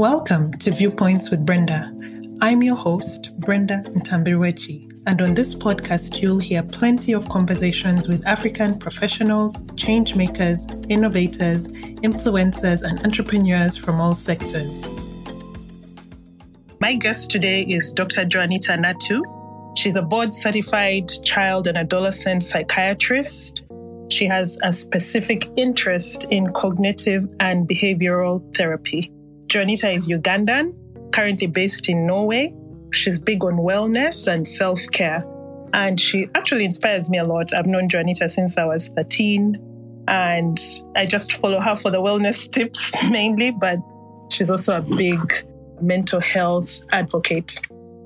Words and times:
Welcome 0.00 0.52
to 0.60 0.70
Viewpoints 0.70 1.30
with 1.30 1.44
Brenda. 1.44 1.94
I'm 2.40 2.62
your 2.62 2.74
host, 2.74 3.38
Brenda 3.38 3.82
Ntambirwechi, 3.84 5.02
and 5.06 5.20
on 5.20 5.34
this 5.34 5.54
podcast, 5.54 6.22
you'll 6.22 6.38
hear 6.38 6.62
plenty 6.62 7.12
of 7.12 7.28
conversations 7.28 8.08
with 8.08 8.26
African 8.26 8.78
professionals, 8.78 9.58
change 9.76 10.14
makers, 10.14 10.58
innovators, 10.88 11.60
influencers, 12.00 12.80
and 12.80 12.98
entrepreneurs 13.04 13.76
from 13.76 14.00
all 14.00 14.14
sectors. 14.14 14.72
My 16.80 16.94
guest 16.94 17.30
today 17.30 17.60
is 17.60 17.92
Dr. 17.92 18.24
Joanita 18.24 18.82
Natu. 18.82 19.76
She's 19.76 19.96
a 19.96 20.02
board 20.02 20.34
certified 20.34 21.10
child 21.24 21.66
and 21.66 21.76
adolescent 21.76 22.42
psychiatrist. 22.42 23.64
She 24.08 24.24
has 24.24 24.56
a 24.62 24.72
specific 24.72 25.50
interest 25.58 26.24
in 26.30 26.54
cognitive 26.54 27.28
and 27.38 27.68
behavioral 27.68 28.40
therapy. 28.56 29.12
Joanita 29.50 29.96
is 29.96 30.08
Ugandan, 30.08 30.72
currently 31.12 31.48
based 31.48 31.88
in 31.88 32.06
Norway. 32.06 32.54
She's 32.92 33.18
big 33.18 33.42
on 33.42 33.54
wellness 33.54 34.32
and 34.32 34.46
self 34.46 34.80
care. 34.92 35.24
And 35.72 36.00
she 36.00 36.28
actually 36.36 36.64
inspires 36.64 37.10
me 37.10 37.18
a 37.18 37.24
lot. 37.24 37.52
I've 37.52 37.66
known 37.66 37.88
Joanita 37.88 38.30
since 38.30 38.56
I 38.56 38.64
was 38.64 38.88
13. 38.90 40.04
And 40.06 40.58
I 40.96 41.04
just 41.04 41.32
follow 41.34 41.60
her 41.60 41.74
for 41.74 41.90
the 41.90 42.00
wellness 42.00 42.48
tips 42.52 42.92
mainly, 43.10 43.50
but 43.50 43.78
she's 44.30 44.52
also 44.52 44.76
a 44.76 44.82
big 44.82 45.20
mental 45.80 46.20
health 46.20 46.80
advocate. 46.92 47.58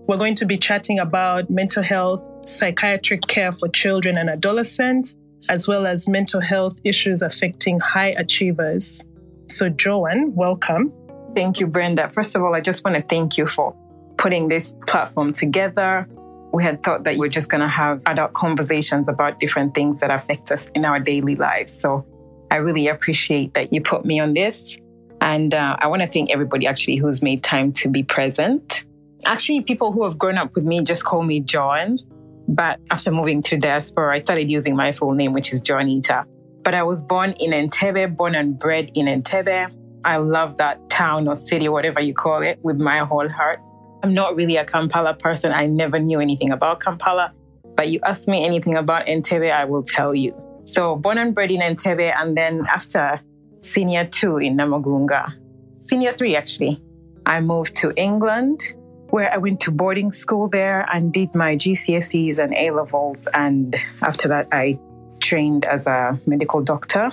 We're 0.06 0.16
going 0.16 0.36
to 0.36 0.46
be 0.46 0.56
chatting 0.56 0.98
about 0.98 1.50
mental 1.50 1.82
health, 1.82 2.26
psychiatric 2.48 3.20
care 3.28 3.52
for 3.52 3.68
children 3.68 4.16
and 4.16 4.30
adolescents, 4.30 5.18
as 5.50 5.68
well 5.68 5.86
as 5.86 6.08
mental 6.08 6.40
health 6.40 6.78
issues 6.84 7.20
affecting 7.20 7.80
high 7.80 8.14
achievers. 8.16 9.02
So, 9.50 9.68
Joan, 9.68 10.34
welcome. 10.34 10.90
Thank 11.34 11.58
you, 11.58 11.66
Brenda. 11.66 12.08
First 12.08 12.36
of 12.36 12.42
all, 12.42 12.54
I 12.54 12.60
just 12.60 12.84
want 12.84 12.96
to 12.96 13.02
thank 13.02 13.36
you 13.36 13.46
for 13.46 13.74
putting 14.16 14.48
this 14.48 14.74
platform 14.86 15.32
together. 15.32 16.08
We 16.52 16.62
had 16.62 16.82
thought 16.84 17.02
that 17.04 17.16
we 17.18 17.26
are 17.26 17.30
just 17.30 17.48
going 17.48 17.60
to 17.60 17.68
have 17.68 18.00
adult 18.06 18.34
conversations 18.34 19.08
about 19.08 19.40
different 19.40 19.74
things 19.74 20.00
that 20.00 20.10
affect 20.10 20.52
us 20.52 20.68
in 20.70 20.84
our 20.84 21.00
daily 21.00 21.34
lives. 21.34 21.72
So 21.78 22.06
I 22.52 22.56
really 22.56 22.86
appreciate 22.86 23.54
that 23.54 23.72
you 23.72 23.80
put 23.80 24.04
me 24.04 24.20
on 24.20 24.34
this. 24.34 24.78
And 25.20 25.54
uh, 25.54 25.76
I 25.80 25.88
want 25.88 26.02
to 26.02 26.08
thank 26.08 26.30
everybody 26.30 26.66
actually 26.66 26.96
who's 26.96 27.22
made 27.22 27.42
time 27.42 27.72
to 27.72 27.88
be 27.88 28.04
present. 28.04 28.84
Actually, 29.26 29.62
people 29.62 29.90
who 29.90 30.04
have 30.04 30.16
grown 30.18 30.38
up 30.38 30.54
with 30.54 30.64
me 30.64 30.82
just 30.82 31.04
call 31.04 31.22
me 31.22 31.40
John. 31.40 31.98
But 32.46 32.78
after 32.90 33.10
moving 33.10 33.42
to 33.44 33.56
diaspora, 33.56 34.14
I 34.14 34.20
started 34.20 34.48
using 34.48 34.76
my 34.76 34.92
full 34.92 35.12
name, 35.12 35.32
which 35.32 35.52
is 35.52 35.60
Joanita. 35.60 36.24
But 36.62 36.74
I 36.74 36.82
was 36.82 37.02
born 37.02 37.34
in 37.40 37.50
Entebbe, 37.50 38.16
born 38.16 38.34
and 38.34 38.56
bred 38.58 38.90
in 38.94 39.06
Entebbe. 39.06 39.72
I 40.04 40.18
love 40.18 40.58
that 40.58 40.88
town 40.90 41.28
or 41.28 41.36
city, 41.36 41.68
whatever 41.68 42.00
you 42.00 42.14
call 42.14 42.42
it, 42.42 42.58
with 42.62 42.80
my 42.80 42.98
whole 42.98 43.28
heart. 43.28 43.60
I'm 44.02 44.12
not 44.12 44.36
really 44.36 44.56
a 44.56 44.64
Kampala 44.64 45.14
person. 45.14 45.52
I 45.52 45.66
never 45.66 45.98
knew 45.98 46.20
anything 46.20 46.50
about 46.50 46.80
Kampala. 46.80 47.32
But 47.74 47.88
you 47.88 48.00
ask 48.04 48.28
me 48.28 48.44
anything 48.44 48.76
about 48.76 49.06
Entebbe, 49.06 49.50
I 49.50 49.64
will 49.64 49.82
tell 49.82 50.14
you. 50.14 50.34
So, 50.64 50.96
born 50.96 51.18
and 51.18 51.34
bred 51.34 51.50
in 51.50 51.60
Entebbe, 51.60 52.14
and 52.18 52.36
then 52.36 52.66
after 52.68 53.20
senior 53.62 54.04
two 54.04 54.36
in 54.38 54.56
Namagunga, 54.56 55.26
senior 55.80 56.12
three 56.12 56.36
actually, 56.36 56.80
I 57.26 57.40
moved 57.40 57.74
to 57.76 57.92
England, 57.96 58.60
where 59.08 59.32
I 59.32 59.38
went 59.38 59.60
to 59.60 59.70
boarding 59.70 60.12
school 60.12 60.48
there 60.48 60.86
and 60.92 61.12
did 61.12 61.34
my 61.34 61.56
GCSEs 61.56 62.38
and 62.38 62.54
A 62.56 62.70
levels. 62.70 63.26
And 63.32 63.74
after 64.02 64.28
that, 64.28 64.48
I 64.52 64.78
trained 65.20 65.64
as 65.64 65.86
a 65.86 66.20
medical 66.26 66.62
doctor. 66.62 67.08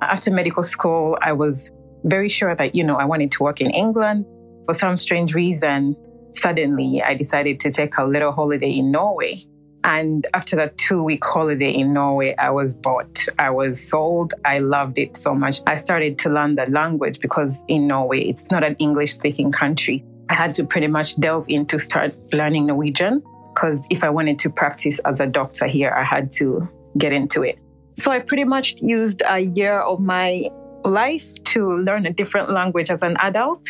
After 0.00 0.30
medical 0.30 0.62
school, 0.62 1.18
I 1.20 1.32
was 1.32 1.70
very 2.04 2.28
sure 2.28 2.54
that, 2.54 2.74
you 2.74 2.84
know, 2.84 2.96
I 2.96 3.04
wanted 3.04 3.30
to 3.32 3.42
work 3.42 3.60
in 3.60 3.70
England. 3.70 4.26
For 4.64 4.74
some 4.74 4.96
strange 4.96 5.34
reason, 5.34 5.96
suddenly 6.32 7.02
I 7.02 7.14
decided 7.14 7.60
to 7.60 7.70
take 7.70 7.96
a 7.98 8.04
little 8.04 8.32
holiday 8.32 8.70
in 8.70 8.90
Norway. 8.90 9.44
And 9.82 10.26
after 10.34 10.56
that 10.56 10.76
two 10.76 11.02
week 11.02 11.24
holiday 11.24 11.70
in 11.70 11.92
Norway, 11.92 12.34
I 12.36 12.50
was 12.50 12.74
bought. 12.74 13.26
I 13.38 13.50
was 13.50 13.80
sold. 13.82 14.34
I 14.44 14.58
loved 14.58 14.98
it 14.98 15.16
so 15.16 15.34
much. 15.34 15.60
I 15.66 15.76
started 15.76 16.18
to 16.18 16.28
learn 16.28 16.54
the 16.54 16.68
language 16.70 17.18
because 17.20 17.64
in 17.66 17.86
Norway, 17.86 18.20
it's 18.20 18.50
not 18.50 18.62
an 18.62 18.76
English 18.78 19.14
speaking 19.14 19.50
country. 19.50 20.04
I 20.28 20.34
had 20.34 20.54
to 20.54 20.64
pretty 20.64 20.86
much 20.86 21.18
delve 21.18 21.46
into 21.48 21.78
start 21.78 22.14
learning 22.32 22.66
Norwegian 22.66 23.22
because 23.54 23.86
if 23.90 24.04
I 24.04 24.10
wanted 24.10 24.38
to 24.40 24.50
practice 24.50 24.98
as 25.00 25.18
a 25.18 25.26
doctor 25.26 25.66
here, 25.66 25.90
I 25.90 26.04
had 26.04 26.30
to 26.32 26.68
get 26.98 27.12
into 27.12 27.42
it. 27.42 27.58
So 27.94 28.10
I 28.10 28.20
pretty 28.20 28.44
much 28.44 28.76
used 28.80 29.22
a 29.28 29.40
year 29.40 29.80
of 29.80 30.00
my 30.00 30.48
life 30.84 31.42
to 31.44 31.76
learn 31.78 32.06
a 32.06 32.12
different 32.12 32.50
language 32.50 32.90
as 32.90 33.02
an 33.02 33.16
adult. 33.20 33.66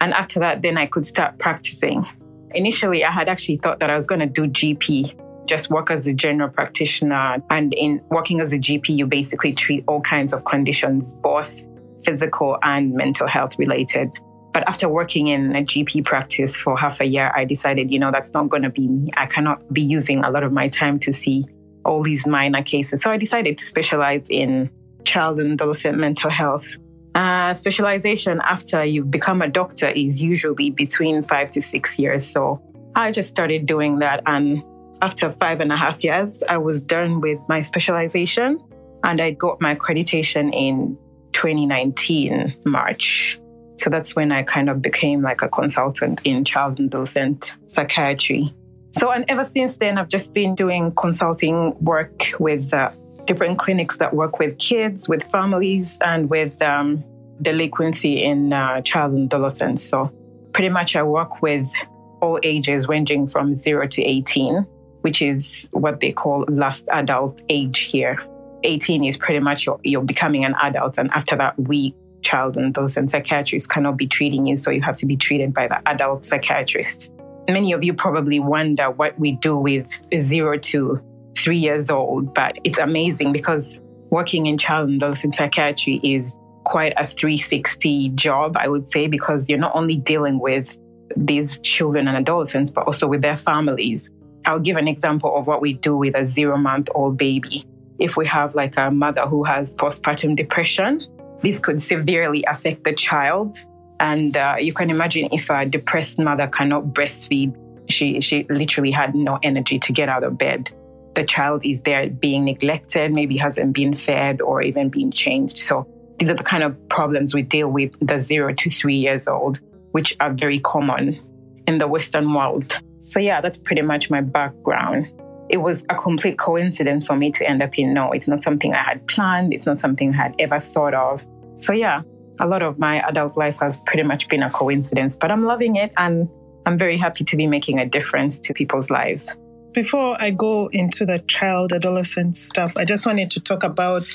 And 0.00 0.12
after 0.12 0.40
that, 0.40 0.62
then 0.62 0.76
I 0.76 0.86
could 0.86 1.04
start 1.04 1.38
practicing. 1.38 2.06
Initially, 2.54 3.04
I 3.04 3.10
had 3.10 3.28
actually 3.28 3.56
thought 3.58 3.80
that 3.80 3.90
I 3.90 3.96
was 3.96 4.06
going 4.06 4.20
to 4.20 4.26
do 4.26 4.46
GP, 4.46 5.46
just 5.46 5.70
work 5.70 5.90
as 5.90 6.06
a 6.06 6.12
general 6.12 6.48
practitioner. 6.48 7.38
And 7.50 7.74
in 7.74 8.00
working 8.10 8.40
as 8.40 8.52
a 8.52 8.58
GP, 8.58 8.90
you 8.90 9.06
basically 9.06 9.52
treat 9.52 9.84
all 9.86 10.00
kinds 10.00 10.32
of 10.32 10.44
conditions, 10.44 11.12
both 11.14 11.66
physical 12.04 12.58
and 12.62 12.94
mental 12.94 13.26
health 13.26 13.58
related. 13.58 14.10
But 14.52 14.68
after 14.68 14.88
working 14.88 15.26
in 15.28 15.56
a 15.56 15.62
GP 15.62 16.04
practice 16.04 16.56
for 16.56 16.78
half 16.78 17.00
a 17.00 17.04
year, 17.04 17.32
I 17.34 17.44
decided, 17.44 17.90
you 17.90 17.98
know, 17.98 18.12
that's 18.12 18.32
not 18.32 18.48
going 18.48 18.62
to 18.62 18.70
be 18.70 18.86
me. 18.86 19.10
I 19.16 19.26
cannot 19.26 19.72
be 19.72 19.82
using 19.82 20.22
a 20.22 20.30
lot 20.30 20.44
of 20.44 20.52
my 20.52 20.68
time 20.68 21.00
to 21.00 21.12
see 21.12 21.44
all 21.84 22.02
these 22.02 22.24
minor 22.26 22.62
cases. 22.62 23.02
So 23.02 23.10
I 23.10 23.16
decided 23.16 23.58
to 23.58 23.66
specialize 23.66 24.26
in 24.30 24.70
child 25.04 25.38
and 25.38 25.52
adolescent 25.52 25.98
mental 25.98 26.30
health. 26.30 26.70
Uh, 27.14 27.54
specialization 27.54 28.40
after 28.42 28.84
you 28.84 29.04
become 29.04 29.40
a 29.40 29.48
doctor 29.48 29.88
is 29.88 30.20
usually 30.20 30.70
between 30.70 31.22
five 31.22 31.50
to 31.52 31.60
six 31.60 31.98
years. 31.98 32.26
So 32.26 32.60
I 32.96 33.12
just 33.12 33.28
started 33.28 33.66
doing 33.66 34.00
that. 34.00 34.22
And 34.26 34.64
after 35.00 35.30
five 35.30 35.60
and 35.60 35.70
a 35.70 35.76
half 35.76 36.02
years, 36.02 36.42
I 36.48 36.58
was 36.58 36.80
done 36.80 37.20
with 37.20 37.38
my 37.48 37.62
specialization 37.62 38.60
and 39.04 39.20
I 39.20 39.30
got 39.30 39.60
my 39.60 39.74
accreditation 39.74 40.50
in 40.52 40.98
2019, 41.32 42.54
March. 42.64 43.38
So 43.76 43.90
that's 43.90 44.16
when 44.16 44.32
I 44.32 44.42
kind 44.42 44.70
of 44.70 44.80
became 44.80 45.22
like 45.22 45.42
a 45.42 45.48
consultant 45.48 46.20
in 46.24 46.44
child 46.44 46.78
and 46.78 46.88
adolescent 46.88 47.54
psychiatry. 47.66 48.52
So, 48.92 49.10
and 49.10 49.24
ever 49.28 49.44
since 49.44 49.76
then, 49.76 49.98
I've 49.98 50.08
just 50.08 50.32
been 50.32 50.54
doing 50.54 50.92
consulting 50.92 51.74
work 51.80 52.32
with 52.38 52.72
uh, 52.72 52.92
different 53.26 53.58
clinics 53.58 53.96
that 53.98 54.14
work 54.14 54.38
with 54.38 54.58
kids, 54.58 55.08
with 55.08 55.22
families, 55.30 55.98
and 56.00 56.30
with 56.30 56.60
um, 56.62 57.02
delinquency 57.42 58.22
in 58.22 58.52
uh, 58.52 58.80
child 58.82 59.12
and 59.12 59.32
adolescents. 59.32 59.82
So, 59.82 60.12
pretty 60.52 60.68
much, 60.68 60.96
I 60.96 61.02
work 61.02 61.42
with 61.42 61.72
all 62.20 62.38
ages 62.42 62.88
ranging 62.88 63.26
from 63.26 63.54
zero 63.54 63.86
to 63.88 64.02
18, 64.02 64.66
which 65.02 65.20
is 65.20 65.68
what 65.72 66.00
they 66.00 66.12
call 66.12 66.44
last 66.48 66.88
adult 66.92 67.42
age 67.48 67.80
here. 67.80 68.18
18 68.62 69.04
is 69.04 69.16
pretty 69.16 69.40
much 69.40 69.66
you're, 69.66 69.78
you're 69.84 70.02
becoming 70.02 70.44
an 70.44 70.54
adult, 70.62 70.98
and 70.98 71.10
after 71.10 71.36
that, 71.36 71.58
we 71.58 71.94
child 72.22 72.56
and 72.56 72.66
adolescent 72.66 73.10
psychiatrists 73.10 73.66
cannot 73.66 73.96
be 73.96 74.06
treating 74.06 74.46
you, 74.46 74.56
so 74.56 74.70
you 74.70 74.80
have 74.80 74.96
to 74.96 75.06
be 75.06 75.16
treated 75.16 75.52
by 75.52 75.68
the 75.68 75.88
adult 75.88 76.24
psychiatrist. 76.24 77.12
Many 77.48 77.72
of 77.72 77.84
you 77.84 77.92
probably 77.92 78.40
wonder 78.40 78.90
what 78.90 79.18
we 79.18 79.32
do 79.32 79.56
with 79.56 79.86
zero 80.16 80.56
to 80.58 81.02
three 81.36 81.58
years 81.58 81.90
old, 81.90 82.34
but 82.34 82.58
it's 82.64 82.78
amazing 82.78 83.32
because 83.32 83.80
working 84.10 84.46
in 84.46 84.56
child 84.56 84.88
and 84.88 85.02
adolescent 85.02 85.34
psychiatry 85.34 86.00
is 86.02 86.38
quite 86.64 86.94
a 86.96 87.06
360 87.06 88.10
job, 88.10 88.56
I 88.56 88.68
would 88.68 88.86
say, 88.86 89.06
because 89.06 89.48
you're 89.48 89.58
not 89.58 89.74
only 89.74 89.96
dealing 89.96 90.38
with 90.38 90.78
these 91.16 91.58
children 91.60 92.08
and 92.08 92.16
adolescents, 92.16 92.70
but 92.70 92.86
also 92.86 93.06
with 93.06 93.22
their 93.22 93.36
families. 93.36 94.10
I'll 94.46 94.60
give 94.60 94.76
an 94.76 94.88
example 94.88 95.36
of 95.36 95.46
what 95.46 95.60
we 95.60 95.74
do 95.74 95.96
with 95.96 96.16
a 96.16 96.26
zero 96.26 96.56
month 96.56 96.88
old 96.94 97.16
baby. 97.16 97.64
If 97.98 98.16
we 98.16 98.26
have 98.26 98.54
like 98.54 98.76
a 98.76 98.90
mother 98.90 99.22
who 99.22 99.44
has 99.44 99.74
postpartum 99.74 100.36
depression, 100.36 101.02
this 101.42 101.58
could 101.58 101.80
severely 101.80 102.44
affect 102.48 102.84
the 102.84 102.92
child. 102.92 103.58
And 104.00 104.36
uh, 104.36 104.56
you 104.58 104.72
can 104.72 104.90
imagine 104.90 105.28
if 105.32 105.48
a 105.50 105.64
depressed 105.64 106.18
mother 106.18 106.46
cannot 106.48 106.86
breastfeed, 106.86 107.54
she, 107.88 108.20
she 108.20 108.44
literally 108.48 108.90
had 108.90 109.14
no 109.14 109.38
energy 109.42 109.78
to 109.78 109.92
get 109.92 110.08
out 110.08 110.24
of 110.24 110.36
bed 110.36 110.72
the 111.14 111.24
child 111.24 111.64
is 111.64 111.80
there 111.82 112.08
being 112.08 112.44
neglected, 112.44 113.12
maybe 113.12 113.36
hasn't 113.36 113.72
been 113.72 113.94
fed 113.94 114.40
or 114.40 114.62
even 114.62 114.88
been 114.88 115.10
changed. 115.10 115.58
So 115.58 115.86
these 116.18 116.30
are 116.30 116.34
the 116.34 116.44
kind 116.44 116.62
of 116.62 116.88
problems 116.88 117.34
we 117.34 117.42
deal 117.42 117.68
with 117.68 117.96
the 118.00 118.20
zero 118.20 118.54
to 118.54 118.70
three 118.70 118.96
years 118.96 119.28
old, 119.28 119.60
which 119.92 120.16
are 120.20 120.32
very 120.32 120.58
common 120.58 121.18
in 121.66 121.78
the 121.78 121.88
Western 121.88 122.32
world. 122.32 122.78
So 123.08 123.20
yeah, 123.20 123.40
that's 123.40 123.56
pretty 123.56 123.82
much 123.82 124.10
my 124.10 124.20
background. 124.20 125.12
It 125.50 125.58
was 125.58 125.84
a 125.90 125.94
complete 125.94 126.38
coincidence 126.38 127.06
for 127.06 127.16
me 127.16 127.30
to 127.32 127.46
end 127.46 127.62
up 127.62 127.78
in 127.78 127.92
no. 127.92 128.12
It's 128.12 128.28
not 128.28 128.42
something 128.42 128.74
I 128.74 128.82
had 128.82 129.06
planned. 129.06 129.52
It's 129.52 129.66
not 129.66 129.80
something 129.80 130.10
I 130.10 130.16
had 130.16 130.34
ever 130.38 130.58
thought 130.58 130.94
of. 130.94 131.24
So 131.60 131.72
yeah, 131.72 132.02
a 132.40 132.46
lot 132.46 132.62
of 132.62 132.78
my 132.78 133.06
adult 133.06 133.36
life 133.36 133.58
has 133.60 133.78
pretty 133.86 134.02
much 134.02 134.28
been 134.28 134.42
a 134.42 134.50
coincidence, 134.50 135.16
but 135.16 135.30
I'm 135.30 135.44
loving 135.44 135.76
it 135.76 135.92
and 135.96 136.28
I'm 136.66 136.78
very 136.78 136.96
happy 136.96 137.24
to 137.24 137.36
be 137.36 137.46
making 137.46 137.78
a 137.78 137.86
difference 137.86 138.38
to 138.40 138.54
people's 138.54 138.90
lives. 138.90 139.30
Before 139.74 140.16
I 140.20 140.30
go 140.30 140.68
into 140.68 141.04
the 141.04 141.18
child 141.26 141.72
adolescent 141.72 142.36
stuff, 142.36 142.76
I 142.76 142.84
just 142.84 143.06
wanted 143.06 143.32
to 143.32 143.40
talk 143.40 143.64
about 143.64 144.06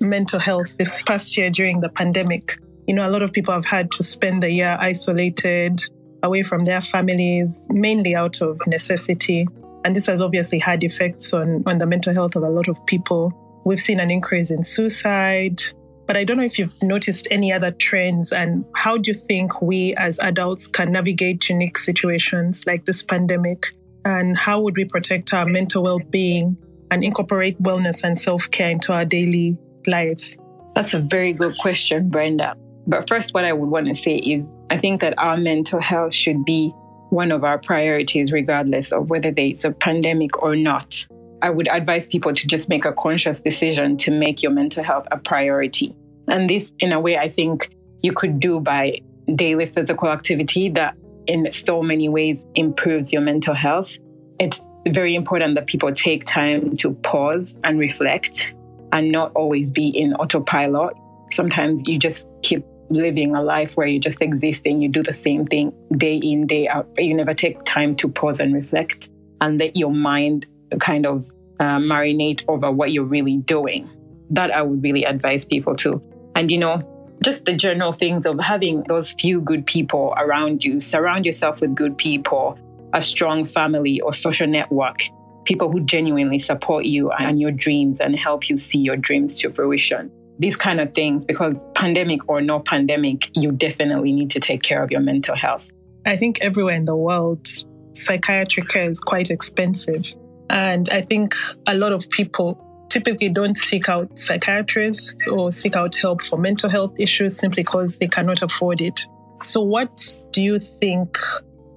mental 0.00 0.38
health 0.38 0.76
this 0.78 1.02
past 1.02 1.36
year 1.36 1.50
during 1.50 1.80
the 1.80 1.88
pandemic. 1.88 2.52
You 2.86 2.94
know, 2.94 3.04
a 3.04 3.10
lot 3.10 3.20
of 3.22 3.32
people 3.32 3.52
have 3.52 3.64
had 3.64 3.90
to 3.90 4.04
spend 4.04 4.44
the 4.44 4.52
year 4.52 4.76
isolated, 4.78 5.80
away 6.22 6.44
from 6.44 6.64
their 6.64 6.80
families, 6.80 7.66
mainly 7.70 8.14
out 8.14 8.40
of 8.40 8.60
necessity. 8.68 9.48
And 9.84 9.96
this 9.96 10.06
has 10.06 10.20
obviously 10.20 10.60
had 10.60 10.84
effects 10.84 11.34
on, 11.34 11.64
on 11.66 11.78
the 11.78 11.86
mental 11.86 12.14
health 12.14 12.36
of 12.36 12.44
a 12.44 12.48
lot 12.48 12.68
of 12.68 12.86
people. 12.86 13.32
We've 13.64 13.80
seen 13.80 13.98
an 13.98 14.12
increase 14.12 14.52
in 14.52 14.62
suicide. 14.62 15.60
But 16.06 16.16
I 16.16 16.22
don't 16.22 16.36
know 16.36 16.44
if 16.44 16.56
you've 16.56 16.80
noticed 16.84 17.26
any 17.32 17.52
other 17.52 17.72
trends 17.72 18.30
and 18.30 18.64
how 18.76 18.96
do 18.96 19.10
you 19.10 19.16
think 19.16 19.60
we 19.60 19.92
as 19.96 20.20
adults 20.20 20.68
can 20.68 20.92
navigate 20.92 21.48
unique 21.48 21.78
situations 21.78 22.64
like 22.64 22.84
this 22.84 23.02
pandemic? 23.02 23.72
And 24.04 24.36
how 24.36 24.60
would 24.60 24.76
we 24.76 24.84
protect 24.84 25.34
our 25.34 25.46
mental 25.46 25.82
well 25.82 25.98
being 25.98 26.56
and 26.90 27.04
incorporate 27.04 27.60
wellness 27.62 28.02
and 28.02 28.18
self 28.18 28.50
care 28.50 28.70
into 28.70 28.92
our 28.92 29.04
daily 29.04 29.56
lives? 29.86 30.36
That's 30.74 30.94
a 30.94 31.00
very 31.00 31.32
good 31.32 31.54
question, 31.58 32.08
Brenda. 32.08 32.54
But 32.86 33.08
first, 33.08 33.34
what 33.34 33.44
I 33.44 33.52
would 33.52 33.68
want 33.68 33.86
to 33.86 33.94
say 33.94 34.16
is 34.16 34.44
I 34.70 34.78
think 34.78 35.00
that 35.00 35.18
our 35.18 35.36
mental 35.36 35.80
health 35.80 36.14
should 36.14 36.44
be 36.44 36.72
one 37.10 37.32
of 37.32 37.44
our 37.44 37.58
priorities, 37.58 38.32
regardless 38.32 38.92
of 38.92 39.10
whether 39.10 39.30
there's 39.30 39.64
a 39.64 39.72
pandemic 39.72 40.42
or 40.42 40.56
not. 40.56 41.06
I 41.42 41.50
would 41.50 41.68
advise 41.68 42.06
people 42.06 42.34
to 42.34 42.46
just 42.46 42.68
make 42.68 42.84
a 42.84 42.92
conscious 42.92 43.40
decision 43.40 43.96
to 43.98 44.10
make 44.10 44.42
your 44.42 44.52
mental 44.52 44.84
health 44.84 45.06
a 45.10 45.18
priority. 45.18 45.94
And 46.28 46.48
this, 46.48 46.72
in 46.78 46.92
a 46.92 47.00
way, 47.00 47.18
I 47.18 47.28
think 47.28 47.70
you 48.02 48.12
could 48.12 48.40
do 48.40 48.60
by 48.60 49.00
daily 49.34 49.66
physical 49.66 50.08
activity 50.08 50.68
that, 50.70 50.94
in 51.30 51.50
so 51.52 51.82
many 51.82 52.08
ways, 52.08 52.44
improves 52.56 53.12
your 53.12 53.22
mental 53.22 53.54
health. 53.54 53.96
It's 54.40 54.60
very 54.88 55.14
important 55.14 55.54
that 55.54 55.66
people 55.66 55.92
take 55.94 56.24
time 56.24 56.76
to 56.78 56.92
pause 56.92 57.54
and 57.62 57.78
reflect 57.78 58.52
and 58.92 59.12
not 59.12 59.30
always 59.36 59.70
be 59.70 59.88
in 59.88 60.14
autopilot. 60.14 60.94
Sometimes 61.30 61.82
you 61.86 61.98
just 61.98 62.26
keep 62.42 62.64
living 62.88 63.36
a 63.36 63.42
life 63.42 63.76
where 63.76 63.86
you're 63.86 64.00
just 64.00 64.20
existing, 64.20 64.82
you 64.82 64.88
do 64.88 65.02
the 65.02 65.12
same 65.12 65.44
thing 65.44 65.72
day 65.96 66.16
in, 66.16 66.48
day 66.48 66.66
out. 66.66 66.88
You 66.98 67.14
never 67.14 67.34
take 67.34 67.62
time 67.64 67.94
to 67.96 68.08
pause 68.08 68.40
and 68.40 68.52
reflect 68.52 69.08
and 69.40 69.58
let 69.58 69.76
your 69.76 69.92
mind 69.92 70.46
kind 70.80 71.06
of 71.06 71.30
uh, 71.60 71.78
marinate 71.78 72.42
over 72.48 72.72
what 72.72 72.90
you're 72.90 73.04
really 73.04 73.36
doing. 73.36 73.88
That 74.30 74.50
I 74.50 74.62
would 74.62 74.82
really 74.82 75.04
advise 75.04 75.44
people 75.44 75.76
to. 75.76 76.02
And, 76.34 76.50
you 76.50 76.58
know, 76.58 76.82
just 77.22 77.44
the 77.44 77.54
general 77.54 77.92
things 77.92 78.26
of 78.26 78.38
having 78.40 78.82
those 78.88 79.12
few 79.12 79.40
good 79.40 79.66
people 79.66 80.14
around 80.16 80.64
you, 80.64 80.80
surround 80.80 81.26
yourself 81.26 81.60
with 81.60 81.74
good 81.74 81.96
people, 81.98 82.58
a 82.92 83.00
strong 83.00 83.44
family 83.44 84.00
or 84.00 84.12
social 84.12 84.46
network, 84.46 85.02
people 85.44 85.70
who 85.70 85.80
genuinely 85.80 86.38
support 86.38 86.84
you 86.84 87.10
and 87.12 87.40
your 87.40 87.50
dreams 87.50 88.00
and 88.00 88.16
help 88.16 88.48
you 88.48 88.56
see 88.56 88.78
your 88.78 88.96
dreams 88.96 89.34
to 89.34 89.52
fruition 89.52 90.10
these 90.40 90.56
kind 90.56 90.80
of 90.80 90.94
things 90.94 91.24
because 91.24 91.54
pandemic 91.74 92.26
or 92.26 92.40
no 92.40 92.58
pandemic, 92.60 93.30
you 93.36 93.52
definitely 93.52 94.10
need 94.10 94.30
to 94.30 94.40
take 94.40 94.62
care 94.62 94.82
of 94.82 94.90
your 94.90 95.00
mental 95.00 95.36
health. 95.36 95.70
I 96.06 96.16
think 96.16 96.40
everywhere 96.40 96.74
in 96.74 96.86
the 96.86 96.96
world, 96.96 97.46
psychiatric 97.94 98.66
care 98.68 98.88
is 98.88 99.00
quite 99.00 99.30
expensive. 99.30 100.14
And 100.48 100.88
I 100.88 101.02
think 101.02 101.34
a 101.68 101.76
lot 101.76 101.92
of 101.92 102.08
people 102.08 102.69
typically 102.90 103.28
don't 103.28 103.56
seek 103.56 103.88
out 103.88 104.18
psychiatrists 104.18 105.26
or 105.26 105.50
seek 105.50 105.76
out 105.76 105.94
help 105.94 106.22
for 106.22 106.38
mental 106.38 106.68
health 106.68 106.92
issues 106.98 107.36
simply 107.36 107.62
because 107.62 107.98
they 107.98 108.08
cannot 108.08 108.42
afford 108.42 108.80
it. 108.80 109.00
So, 109.42 109.62
what 109.62 110.14
do 110.32 110.42
you 110.42 110.58
think 110.58 111.16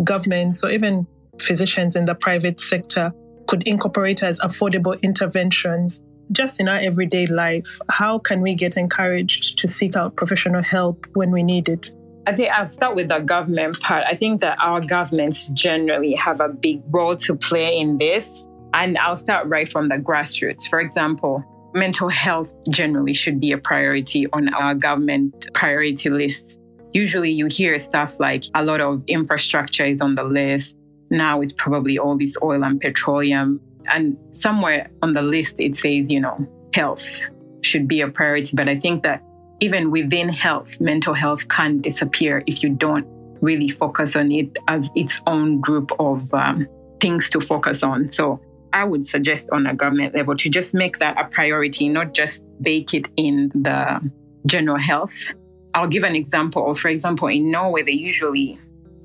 governments 0.03 0.63
or 0.63 0.71
even 0.71 1.07
physicians 1.39 1.95
in 1.95 2.05
the 2.05 2.15
private 2.15 2.59
sector 2.59 3.13
could 3.47 3.63
incorporate 3.63 4.23
as 4.23 4.39
affordable 4.39 5.01
interventions 5.01 6.01
just 6.31 6.59
in 6.59 6.67
our 6.67 6.77
everyday 6.77 7.27
life, 7.27 7.79
how 7.89 8.17
can 8.17 8.41
we 8.41 8.55
get 8.55 8.77
encouraged 8.77 9.57
to 9.59 9.67
seek 9.67 9.95
out 9.95 10.15
professional 10.15 10.63
help 10.63 11.05
when 11.13 11.31
we 11.31 11.43
need 11.43 11.69
it? 11.69 11.93
I 12.25 12.33
think 12.33 12.49
I'll 12.51 12.65
start 12.65 12.95
with 12.95 13.09
the 13.09 13.19
government 13.19 13.79
part. 13.81 14.05
I 14.07 14.15
think 14.15 14.39
that 14.41 14.57
our 14.59 14.79
governments 14.79 15.47
generally 15.49 16.13
have 16.13 16.39
a 16.39 16.47
big 16.47 16.81
role 16.89 17.17
to 17.17 17.35
play 17.35 17.77
in 17.77 17.97
this. 17.97 18.45
And 18.73 18.97
I'll 18.97 19.17
start 19.17 19.47
right 19.47 19.69
from 19.69 19.89
the 19.89 19.95
grassroots. 19.95 20.67
For 20.67 20.79
example, 20.79 21.43
mental 21.73 22.09
health 22.09 22.53
generally 22.69 23.13
should 23.13 23.39
be 23.39 23.51
a 23.51 23.57
priority 23.57 24.27
on 24.33 24.53
our 24.53 24.75
government 24.75 25.47
priority 25.53 26.09
lists. 26.09 26.57
Usually 26.93 27.31
you 27.31 27.47
hear 27.47 27.79
stuff 27.79 28.19
like 28.19 28.45
a 28.53 28.63
lot 28.63 28.81
of 28.81 29.03
infrastructure 29.07 29.85
is 29.85 30.01
on 30.01 30.15
the 30.15 30.23
list. 30.23 30.75
Now 31.09 31.41
it's 31.41 31.53
probably 31.53 31.97
all 31.97 32.17
this 32.17 32.35
oil 32.43 32.63
and 32.63 32.79
petroleum 32.79 33.59
and 33.87 34.17
somewhere 34.31 34.89
on 35.01 35.13
the 35.13 35.21
list, 35.21 35.59
it 35.59 35.75
says, 35.75 36.09
you 36.09 36.19
know, 36.19 36.47
health 36.73 37.21
should 37.61 37.87
be 37.87 38.01
a 38.01 38.07
priority. 38.07 38.55
But 38.55 38.69
I 38.69 38.79
think 38.79 39.03
that 39.03 39.21
even 39.59 39.91
within 39.91 40.29
health, 40.29 40.79
mental 40.79 41.13
health 41.13 41.47
can 41.47 41.81
disappear 41.81 42.43
if 42.47 42.63
you 42.63 42.69
don't 42.69 43.05
really 43.41 43.69
focus 43.69 44.15
on 44.15 44.31
it 44.31 44.57
as 44.67 44.89
its 44.95 45.21
own 45.27 45.59
group 45.59 45.91
of 45.99 46.33
um, 46.33 46.67
things 46.99 47.29
to 47.29 47.41
focus 47.41 47.83
on. 47.83 48.09
So 48.09 48.39
I 48.73 48.83
would 48.83 49.05
suggest 49.07 49.49
on 49.51 49.67
a 49.67 49.75
government 49.75 50.15
level 50.15 50.35
to 50.35 50.49
just 50.49 50.73
make 50.73 50.97
that 50.97 51.17
a 51.19 51.25
priority, 51.25 51.87
not 51.89 52.13
just 52.13 52.43
bake 52.61 52.93
it 52.93 53.05
in 53.15 53.51
the 53.53 54.11
general 54.45 54.77
health. 54.77 55.15
I'll 55.75 55.87
give 55.87 56.03
an 56.03 56.15
example 56.15 56.69
of, 56.69 56.79
for 56.79 56.89
example, 56.89 57.27
in 57.27 57.51
Norway, 57.51 57.83
they 57.83 57.93
usually 57.93 58.59